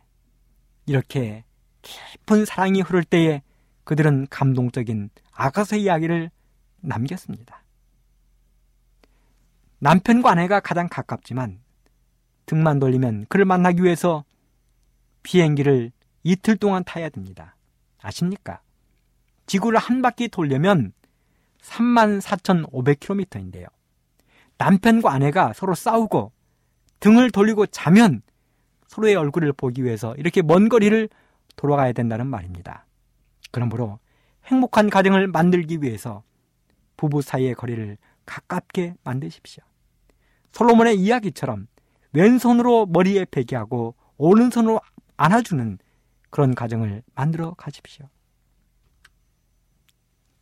이렇게 0.84 1.44
깊은 1.80 2.44
사랑이 2.44 2.82
흐를 2.82 3.02
때에 3.02 3.40
그들은 3.84 4.26
감동적인 4.28 5.08
아가서 5.32 5.76
이야기를 5.76 6.30
남겼습니다. 6.82 7.62
남편과 9.78 10.32
아내가 10.32 10.60
가장 10.60 10.86
가깝지만 10.86 11.62
등만 12.44 12.78
돌리면 12.78 13.24
그를 13.30 13.46
만나기 13.46 13.82
위해서 13.82 14.22
비행기를 15.22 15.92
이틀 16.22 16.56
동안 16.56 16.84
타야 16.84 17.08
됩니다. 17.08 17.56
아십니까? 18.00 18.60
지구를 19.46 19.78
한 19.78 20.02
바퀴 20.02 20.28
돌려면 20.28 20.92
34,500km인데요. 21.60 23.66
남편과 24.58 25.12
아내가 25.12 25.52
서로 25.52 25.74
싸우고 25.74 26.32
등을 27.00 27.30
돌리고 27.30 27.66
자면 27.66 28.22
서로의 28.86 29.16
얼굴을 29.16 29.52
보기 29.52 29.84
위해서 29.84 30.14
이렇게 30.16 30.42
먼 30.42 30.68
거리를 30.68 31.08
돌아가야 31.56 31.92
된다는 31.92 32.26
말입니다. 32.26 32.86
그러므로 33.50 33.98
행복한 34.46 34.90
가정을 34.90 35.28
만들기 35.28 35.82
위해서 35.82 36.22
부부 36.96 37.22
사이의 37.22 37.54
거리를 37.54 37.96
가깝게 38.26 38.94
만드십시오. 39.02 39.64
솔로몬의 40.52 40.98
이야기처럼 40.98 41.66
왼손으로 42.12 42.86
머리에 42.86 43.24
베개하고 43.30 43.94
오른손으로 44.18 44.80
안아주는 45.16 45.78
그런 46.32 46.54
가정을 46.54 47.02
만들어 47.14 47.52
가십시오. 47.52 48.08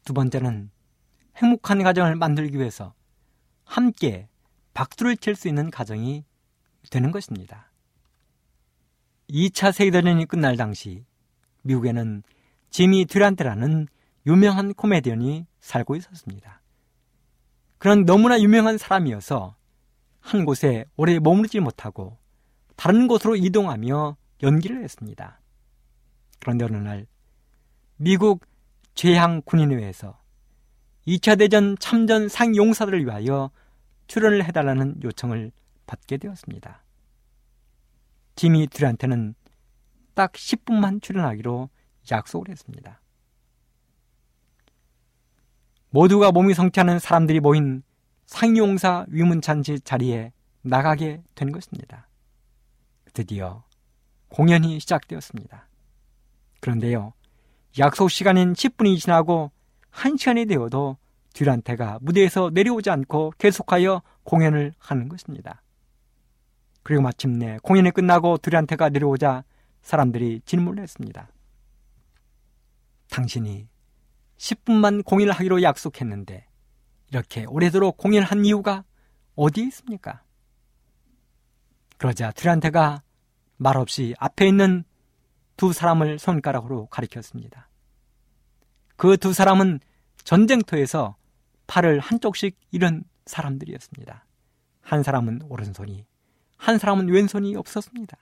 두 0.05 0.15
번째는 0.15 0.71
행복한 1.37 1.83
가정을 1.83 2.15
만들기 2.15 2.57
위해서 2.59 2.95
함께 3.65 4.29
박수를 4.73 5.17
칠 5.17 5.35
수 5.35 5.49
있는 5.49 5.69
가정이 5.69 6.25
되는 6.91 7.11
것입니다. 7.11 7.73
2차 9.31 9.73
세계대전이 9.73 10.27
끝날 10.27 10.57
당시 10.57 11.05
미국에는 11.63 12.23
지미 12.71 13.05
듀란트라는 13.07 13.89
유명한 14.27 14.75
코미디언이 14.75 15.47
살고 15.59 15.97
있었습니다. 15.97 16.63
그런 17.79 18.05
너무나 18.05 18.41
유명한 18.41 18.79
사람이어서 18.79 19.57
한 20.21 20.45
곳에 20.45 20.85
오래 20.97 21.19
머무르지 21.19 21.59
못하고 21.59 22.17
다른 22.77 23.09
곳으로 23.09 23.35
이동하며 23.35 24.17
연기를 24.45 24.85
했습니다. 24.85 25.40
그런데 26.41 26.65
어느 26.65 26.77
날 26.77 27.07
미국 27.97 28.45
제향 28.95 29.43
군인회에서 29.43 30.19
2차 31.07 31.39
대전 31.39 31.77
참전 31.79 32.29
상용사들을 32.29 33.05
위하여 33.05 33.51
출연을 34.07 34.45
해달라는 34.45 35.03
요청을 35.03 35.53
받게 35.87 36.17
되었습니다. 36.19 36.83
지미 38.37 38.67
듀란트는 38.69 39.35
딱 40.15 40.33
10분만 40.33 41.03
출연하기로 41.03 41.69
약속을 42.11 42.49
했습니다. 42.49 43.01
모두가 45.91 46.33
몸이 46.33 46.55
성취하는 46.55 46.99
사람들이 46.99 47.41
모인 47.41 47.83
상용사 48.27 49.07
위문찬지 49.09 49.81
자리에 49.81 50.33
나가게 50.63 51.23
된 51.35 51.53
것입니다. 51.53 52.09
드디어 53.13 53.65
공연이 54.29 54.79
시작되었습니다. 54.79 55.70
그런데요, 56.61 57.13
약속 57.79 58.11
시간인 58.11 58.53
10분이 58.53 58.99
지나고 58.99 59.51
1시간이 59.93 60.49
되어도 60.49 60.97
듀란테가 61.35 61.99
무대에서 62.03 62.51
내려오지 62.53 62.91
않고 62.91 63.33
계속하여 63.39 64.03
공연을 64.25 64.73
하는 64.79 65.09
것입니다. 65.09 65.63
그리고 66.83 67.03
마침내 67.03 67.59
공연이 67.63 67.91
끝나고 67.91 68.39
듀란테가 68.39 68.89
내려오자 68.89 69.45
사람들이 69.83 70.41
질문을 70.45 70.83
했습니다. 70.83 71.29
당신이 73.11 73.69
10분만 74.37 75.05
공연을 75.05 75.33
하기로 75.33 75.63
약속했는데 75.63 76.47
이렇게 77.11 77.45
오래도록 77.45 77.97
공연한 77.97 78.45
이유가 78.45 78.85
어디에 79.35 79.65
있습니까? 79.67 80.23
그러자 81.99 82.31
듀란테가 82.33 83.03
말없이 83.57 84.15
앞에 84.19 84.49
있는 84.49 84.85
두 85.61 85.75
사람을 85.75 86.19
손가락으로 86.19 86.87
가리켰습니다. 86.87 87.69
그 88.97 89.19
두 89.19 89.35
사람은 89.35 89.81
전쟁터에서 90.25 91.17
팔을 91.67 92.01
한쪽씩 92.01 92.59
잃은 92.71 93.05
사람들이었습니다. 93.27 94.25
한 94.81 95.03
사람은 95.03 95.43
오른손이, 95.51 96.07
한 96.57 96.79
사람은 96.79 97.09
왼손이 97.11 97.57
없었습니다. 97.57 98.17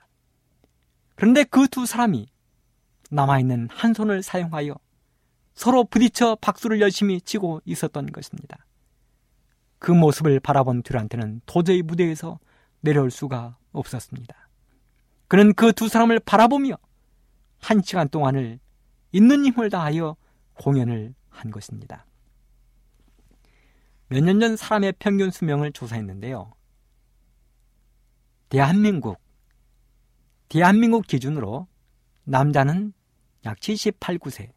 그런데 1.15 1.45
그 1.45 1.69
두 1.69 1.85
사람이 1.85 2.27
남아있는 3.09 3.69
한 3.71 3.93
손을 3.93 4.21
사용하여 4.21 4.75
서로 5.53 5.85
부딪혀 5.85 6.35
박수를 6.41 6.81
열심히 6.81 7.21
치고 7.21 7.61
있었던 7.63 8.07
것입니다. 8.11 8.65
그 9.77 9.91
모습을 9.91 10.41
바라본 10.41 10.83
듀란트는 10.83 11.39
도저히 11.45 11.83
무대에서 11.83 12.37
내려올 12.81 13.11
수가 13.11 13.55
없었습니다. 13.71 14.35
그는 15.29 15.53
그 15.53 15.71
두 15.71 15.87
사람을 15.87 16.19
바라보며 16.19 16.75
한 17.59 17.81
시간 17.81 18.07
동안을 18.09 18.59
있는 19.11 19.45
힘을 19.45 19.69
다하여 19.69 20.15
공연을 20.55 21.13
한 21.29 21.51
것입니다. 21.51 22.05
몇 24.09 24.23
년 24.23 24.39
전 24.39 24.55
사람의 24.55 24.93
평균 24.99 25.29
수명을 25.31 25.71
조사했는데요. 25.71 26.51
대한민국, 28.49 29.19
대한민국 30.49 31.05
기준으로 31.05 31.67
남자는 32.23 32.93
약 33.45 33.59
78, 33.61 34.17
9세, 34.17 34.51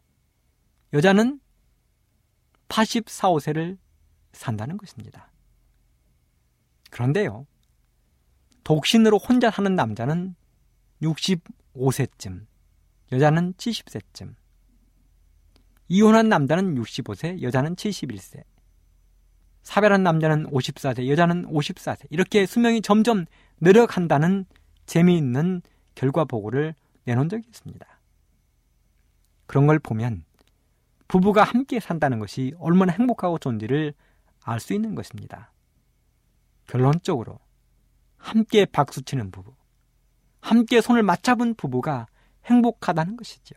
여자는 0.93 1.39
84, 2.67 3.29
5세를 3.29 3.77
산다는 4.31 4.77
것입니다. 4.77 5.31
그런데요, 6.89 7.45
독신으로 8.63 9.19
혼자 9.19 9.51
사는 9.51 9.75
남자는 9.75 10.35
65세쯤, 11.01 12.47
여자는 13.11 13.53
70세쯤, 13.53 14.35
이혼한 15.87 16.29
남자는 16.29 16.75
65세, 16.75 17.41
여자는 17.41 17.75
71세, 17.75 18.43
사별한 19.61 20.03
남자는 20.03 20.49
54세, 20.49 21.07
여자는 21.07 21.47
54세, 21.47 22.07
이렇게 22.09 22.45
수명이 22.45 22.81
점점 22.81 23.25
내려간다는 23.59 24.45
재미있는 24.85 25.61
결과 25.95 26.25
보고를 26.25 26.73
내놓은 27.05 27.29
적이 27.29 27.47
있습니다. 27.47 27.85
그런 29.45 29.67
걸 29.67 29.79
보면 29.79 30.25
부부가 31.07 31.43
함께 31.43 31.79
산다는 31.79 32.19
것이 32.19 32.53
얼마나 32.57 32.93
행복하고 32.93 33.37
좋은지를 33.37 33.93
알 34.43 34.59
수 34.59 34.73
있는 34.73 34.95
것입니다. 34.95 35.51
결론적으로 36.67 37.39
함께 38.17 38.65
박수치는 38.65 39.31
부부, 39.31 39.53
함께 40.41 40.81
손을 40.81 41.03
맞잡은 41.03 41.55
부부가 41.55 42.07
행복하다는 42.45 43.17
것이죠. 43.17 43.55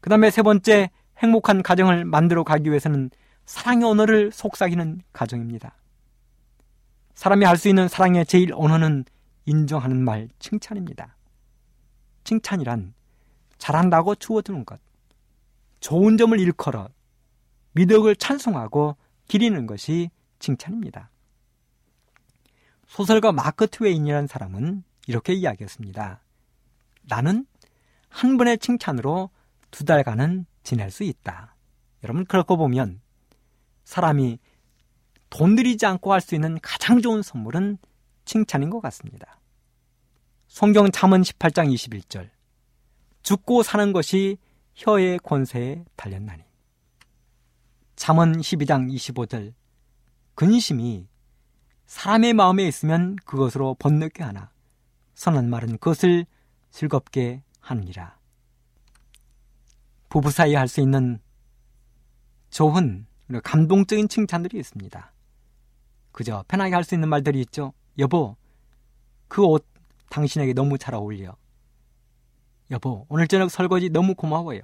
그 0.00 0.10
다음에 0.10 0.30
세 0.30 0.42
번째 0.42 0.90
행복한 1.18 1.62
가정을 1.62 2.04
만들어 2.04 2.44
가기 2.44 2.68
위해서는 2.70 3.10
사랑의 3.44 3.88
언어를 3.88 4.32
속삭이는 4.32 5.02
가정입니다. 5.12 5.76
사람이 7.14 7.44
할 7.44 7.56
수 7.56 7.68
있는 7.68 7.88
사랑의 7.88 8.26
제일 8.26 8.52
언어는 8.52 9.04
인정하는 9.46 10.04
말, 10.04 10.28
칭찬입니다. 10.38 11.16
칭찬이란 12.24 12.92
잘한다고 13.58 14.16
주어주는 14.16 14.64
것, 14.64 14.80
좋은 15.80 16.18
점을 16.18 16.38
일컬어 16.38 16.88
미덕을 17.72 18.16
찬송하고 18.16 18.96
기리는 19.28 19.66
것이 19.66 20.10
칭찬입니다. 20.38 21.10
소설가 22.88 23.32
마크 23.32 23.66
트웨인이라는 23.66 24.26
사람은 24.26 24.84
이렇게 25.06 25.32
이야기했습니다. 25.32 26.20
나는 27.02 27.46
한 28.16 28.38
번의 28.38 28.56
칭찬으로 28.56 29.28
두 29.70 29.84
달간은 29.84 30.46
지낼 30.62 30.90
수 30.90 31.04
있다. 31.04 31.54
여러분, 32.02 32.24
그렇고 32.24 32.56
보면 32.56 33.02
사람이 33.84 34.38
돈 35.28 35.54
들이지 35.54 35.84
않고 35.84 36.14
할 36.14 36.22
수 36.22 36.34
있는 36.34 36.58
가장 36.62 37.02
좋은 37.02 37.20
선물은 37.20 37.76
칭찬인 38.24 38.70
것 38.70 38.80
같습니다. 38.80 39.38
성경 40.48 40.90
잠언 40.90 41.20
18장 41.20 41.70
21절. 41.74 42.30
죽고 43.22 43.62
사는 43.62 43.92
것이 43.92 44.38
혀의 44.76 45.18
권세에 45.18 45.84
달렸나니. 45.96 46.42
잠언 47.96 48.38
12장 48.38 48.90
25절 48.94 49.52
근심이 50.34 51.06
사람의 51.84 52.32
마음에 52.32 52.66
있으면 52.66 53.16
그것으로 53.26 53.74
번뇌게 53.74 54.22
하나 54.22 54.50
선한 55.14 55.50
말은 55.50 55.76
그것을 55.78 56.24
즐겁게 56.70 57.42
하느니라. 57.66 58.18
부부 60.08 60.30
사이에 60.30 60.56
할 60.56 60.68
수 60.68 60.80
있는 60.80 61.18
좋은 62.50 63.06
감동적인 63.42 64.08
칭찬들이 64.08 64.58
있습니다. 64.58 65.12
그저 66.12 66.44
편하게 66.48 66.74
할 66.74 66.84
수 66.84 66.94
있는 66.94 67.08
말들이 67.08 67.40
있죠. 67.42 67.72
여보, 67.98 68.36
그 69.28 69.42
옷 69.44 69.66
당신에게 70.10 70.52
너무 70.52 70.78
잘 70.78 70.94
어울려. 70.94 71.36
여보, 72.70 73.04
오늘 73.08 73.26
저녁 73.28 73.50
설거지 73.50 73.90
너무 73.90 74.14
고마워요. 74.14 74.60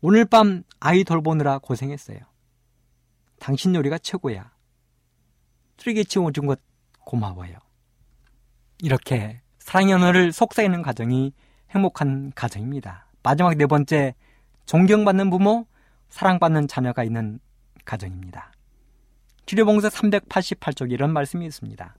오늘 0.00 0.24
밤 0.24 0.62
아이 0.80 1.04
돌보느라 1.04 1.58
고생했어요. 1.58 2.18
당신 3.38 3.74
요리가 3.74 3.98
최고야. 3.98 4.50
쓰레기 5.78 6.04
치워준 6.04 6.46
것 6.46 6.58
고마워요. 7.04 7.58
이렇게 8.82 9.42
사랑의 9.58 9.94
언어를 9.94 10.32
속삭이는 10.32 10.82
가정이 10.82 11.32
행복한 11.70 12.32
가정입니다. 12.34 13.06
마지막 13.22 13.56
네 13.56 13.66
번째, 13.66 14.14
존경받는 14.66 15.30
부모, 15.30 15.66
사랑받는 16.08 16.68
자녀가 16.68 17.04
있는 17.04 17.38
가정입니다. 17.84 18.52
치료봉사 19.46 19.88
388쪽에 19.88 20.92
이런 20.92 21.12
말씀이 21.12 21.44
있습니다. 21.46 21.96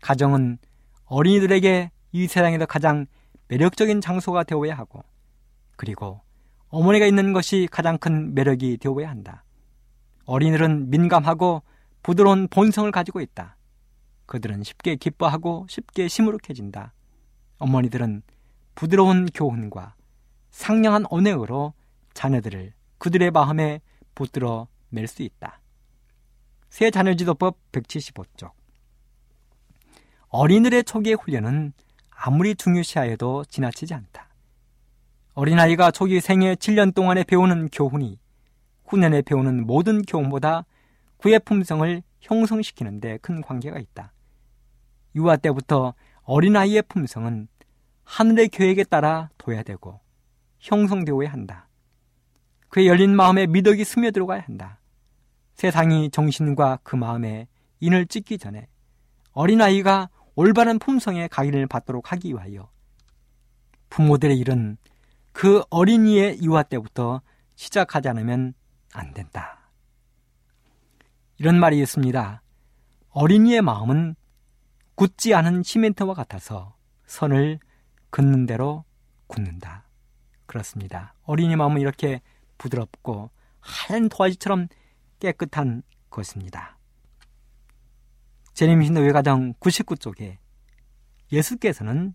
가정은 0.00 0.58
어린이들에게 1.04 1.90
이 2.12 2.26
세상에서 2.26 2.66
가장 2.66 3.06
매력적인 3.48 4.00
장소가 4.00 4.44
되어야 4.44 4.76
하고, 4.76 5.02
그리고 5.76 6.20
어머니가 6.68 7.06
있는 7.06 7.32
것이 7.32 7.68
가장 7.70 7.98
큰 7.98 8.34
매력이 8.34 8.78
되어야 8.78 9.08
한다. 9.08 9.44
어린이들은 10.24 10.90
민감하고 10.90 11.62
부드러운 12.02 12.46
본성을 12.48 12.90
가지고 12.92 13.20
있다. 13.20 13.56
그들은 14.26 14.62
쉽게 14.62 14.96
기뻐하고 14.96 15.66
쉽게 15.68 16.06
시무룩해진다. 16.08 16.92
어머니들은 17.58 18.22
부드러운 18.84 19.26
교훈과 19.34 19.94
상냥한 20.48 21.04
언행으로 21.10 21.74
자녀들을 22.14 22.72
그들의 22.96 23.30
마음에 23.30 23.82
붙들어 24.14 24.68
낼 24.88 25.06
수 25.06 25.22
있다. 25.22 25.60
새 26.70 26.90
자녀지도법 26.90 27.58
175쪽 27.72 28.52
어린이들의 30.28 30.84
초기의 30.84 31.16
훈련은 31.16 31.74
아무리 32.08 32.54
중요시하여도 32.54 33.44
지나치지 33.50 33.92
않다. 33.92 34.30
어린아이가 35.34 35.90
초기 35.90 36.18
생애 36.22 36.54
7년 36.54 36.94
동안에 36.94 37.24
배우는 37.24 37.68
교훈이 37.68 38.18
후년에 38.86 39.20
배우는 39.20 39.66
모든 39.66 40.00
교훈보다 40.00 40.64
그의 41.18 41.38
품성을 41.40 42.02
형성시키는 42.20 43.00
데 43.00 43.18
큰 43.18 43.42
관계가 43.42 43.78
있다. 43.78 44.14
유아 45.16 45.36
때부터 45.36 45.92
어린아이의 46.22 46.84
품성은 46.88 47.48
하늘의 48.10 48.48
계획에 48.48 48.82
따라 48.82 49.30
둬야 49.38 49.62
되고 49.62 50.00
형성되어야 50.58 51.30
한다. 51.30 51.68
그의 52.68 52.88
열린 52.88 53.14
마음에 53.14 53.46
미덕이 53.46 53.84
스며들어가야 53.84 54.40
한다. 54.40 54.80
세상이 55.54 56.10
정신과 56.10 56.80
그 56.82 56.96
마음에 56.96 57.46
인을 57.78 58.06
찍기 58.06 58.38
전에 58.38 58.66
어린아이가 59.32 60.08
올바른 60.34 60.80
품성의 60.80 61.28
각인을 61.28 61.68
받도록 61.68 62.10
하기 62.10 62.32
위하여 62.32 62.68
부모들의 63.90 64.36
일은 64.38 64.76
그 65.30 65.62
어린이의 65.70 66.42
유아 66.42 66.64
때부터 66.64 67.22
시작하지 67.54 68.08
않으면 68.08 68.54
안 68.92 69.14
된다. 69.14 69.70
이런 71.38 71.60
말이 71.60 71.80
있습니다. 71.80 72.42
어린이의 73.10 73.62
마음은 73.62 74.16
굳지 74.96 75.32
않은 75.32 75.62
시멘트와 75.62 76.14
같아서 76.14 76.74
선을 77.06 77.60
긋는 78.10 78.46
대로 78.46 78.84
굳는다. 79.26 79.84
그렇습니다. 80.46 81.14
어린이 81.22 81.56
마음은 81.56 81.80
이렇게 81.80 82.20
부드럽고 82.58 83.30
하얀 83.60 84.08
도화지처럼 84.08 84.68
깨끗한 85.20 85.82
것입니다. 86.10 86.76
제림신도 88.54 89.00
외가정 89.00 89.54
99쪽에 89.54 90.38
예수께서는 91.32 92.14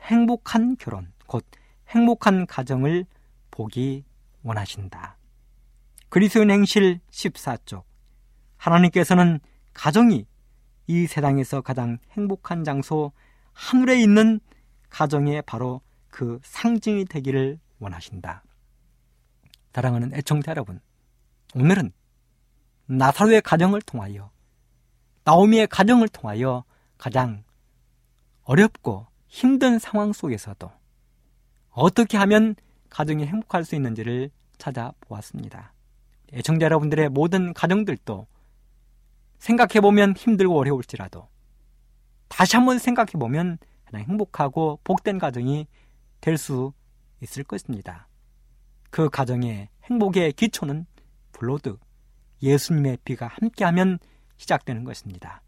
행복한 0.00 0.76
결혼, 0.76 1.12
곧 1.26 1.44
행복한 1.88 2.46
가정을 2.46 3.04
보기 3.50 4.04
원하신다. 4.42 5.18
그리스도인 6.08 6.50
행실 6.50 7.00
14쪽 7.10 7.82
하나님께서는 8.56 9.40
가정이 9.74 10.26
이 10.86 11.06
세상에서 11.06 11.60
가장 11.60 11.98
행복한 12.12 12.64
장소 12.64 13.12
하늘에 13.52 14.00
있는 14.00 14.40
가정의 14.90 15.42
바로 15.42 15.80
그 16.08 16.40
상징이 16.42 17.04
되기를 17.04 17.58
원하신다. 17.78 18.42
사랑하는 19.72 20.12
애청자 20.12 20.50
여러분, 20.50 20.80
오늘은 21.54 21.92
나사로의 22.86 23.42
가정을 23.42 23.80
통하여 23.82 24.30
나오미의 25.22 25.68
가정을 25.68 26.08
통하여 26.08 26.64
가장 26.96 27.44
어렵고 28.42 29.06
힘든 29.28 29.78
상황 29.78 30.12
속에서도 30.12 30.70
어떻게 31.70 32.16
하면 32.16 32.56
가정이 32.90 33.26
행복할 33.26 33.64
수 33.64 33.76
있는지를 33.76 34.30
찾아보았습니다. 34.56 35.74
애청자 36.32 36.64
여러분들의 36.64 37.10
모든 37.10 37.52
가정들도 37.52 38.26
생각해보면 39.38 40.16
힘들고 40.16 40.58
어려울지라도 40.58 41.28
다시 42.28 42.56
한번 42.56 42.78
생각해보면 42.78 43.58
가장 43.88 44.02
행복하고 44.02 44.80
복된 44.84 45.18
가정이 45.18 45.66
될 46.20 46.36
수 46.36 46.72
있을 47.22 47.42
것입니다. 47.42 48.06
그 48.90 49.08
가정의 49.08 49.68
행복의 49.84 50.32
기초는 50.32 50.86
블로드, 51.32 51.76
예수님의 52.42 52.98
비가 53.04 53.26
함께하면 53.26 53.98
시작되는 54.36 54.84
것입니다. 54.84 55.42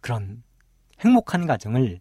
그런 0.00 0.42
행복한 1.00 1.46
가정을 1.46 2.00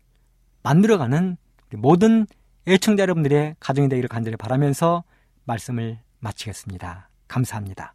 만들어가는 0.64 1.38
모든 1.74 2.26
애청자 2.68 3.04
여러분들의 3.04 3.56
가정이 3.60 3.90
되기를 3.90 4.08
간절히 4.08 4.38
바라면서 4.38 5.04
말씀을 5.44 6.00
마치겠습니다. 6.20 7.10
감사합니다. 7.28 7.95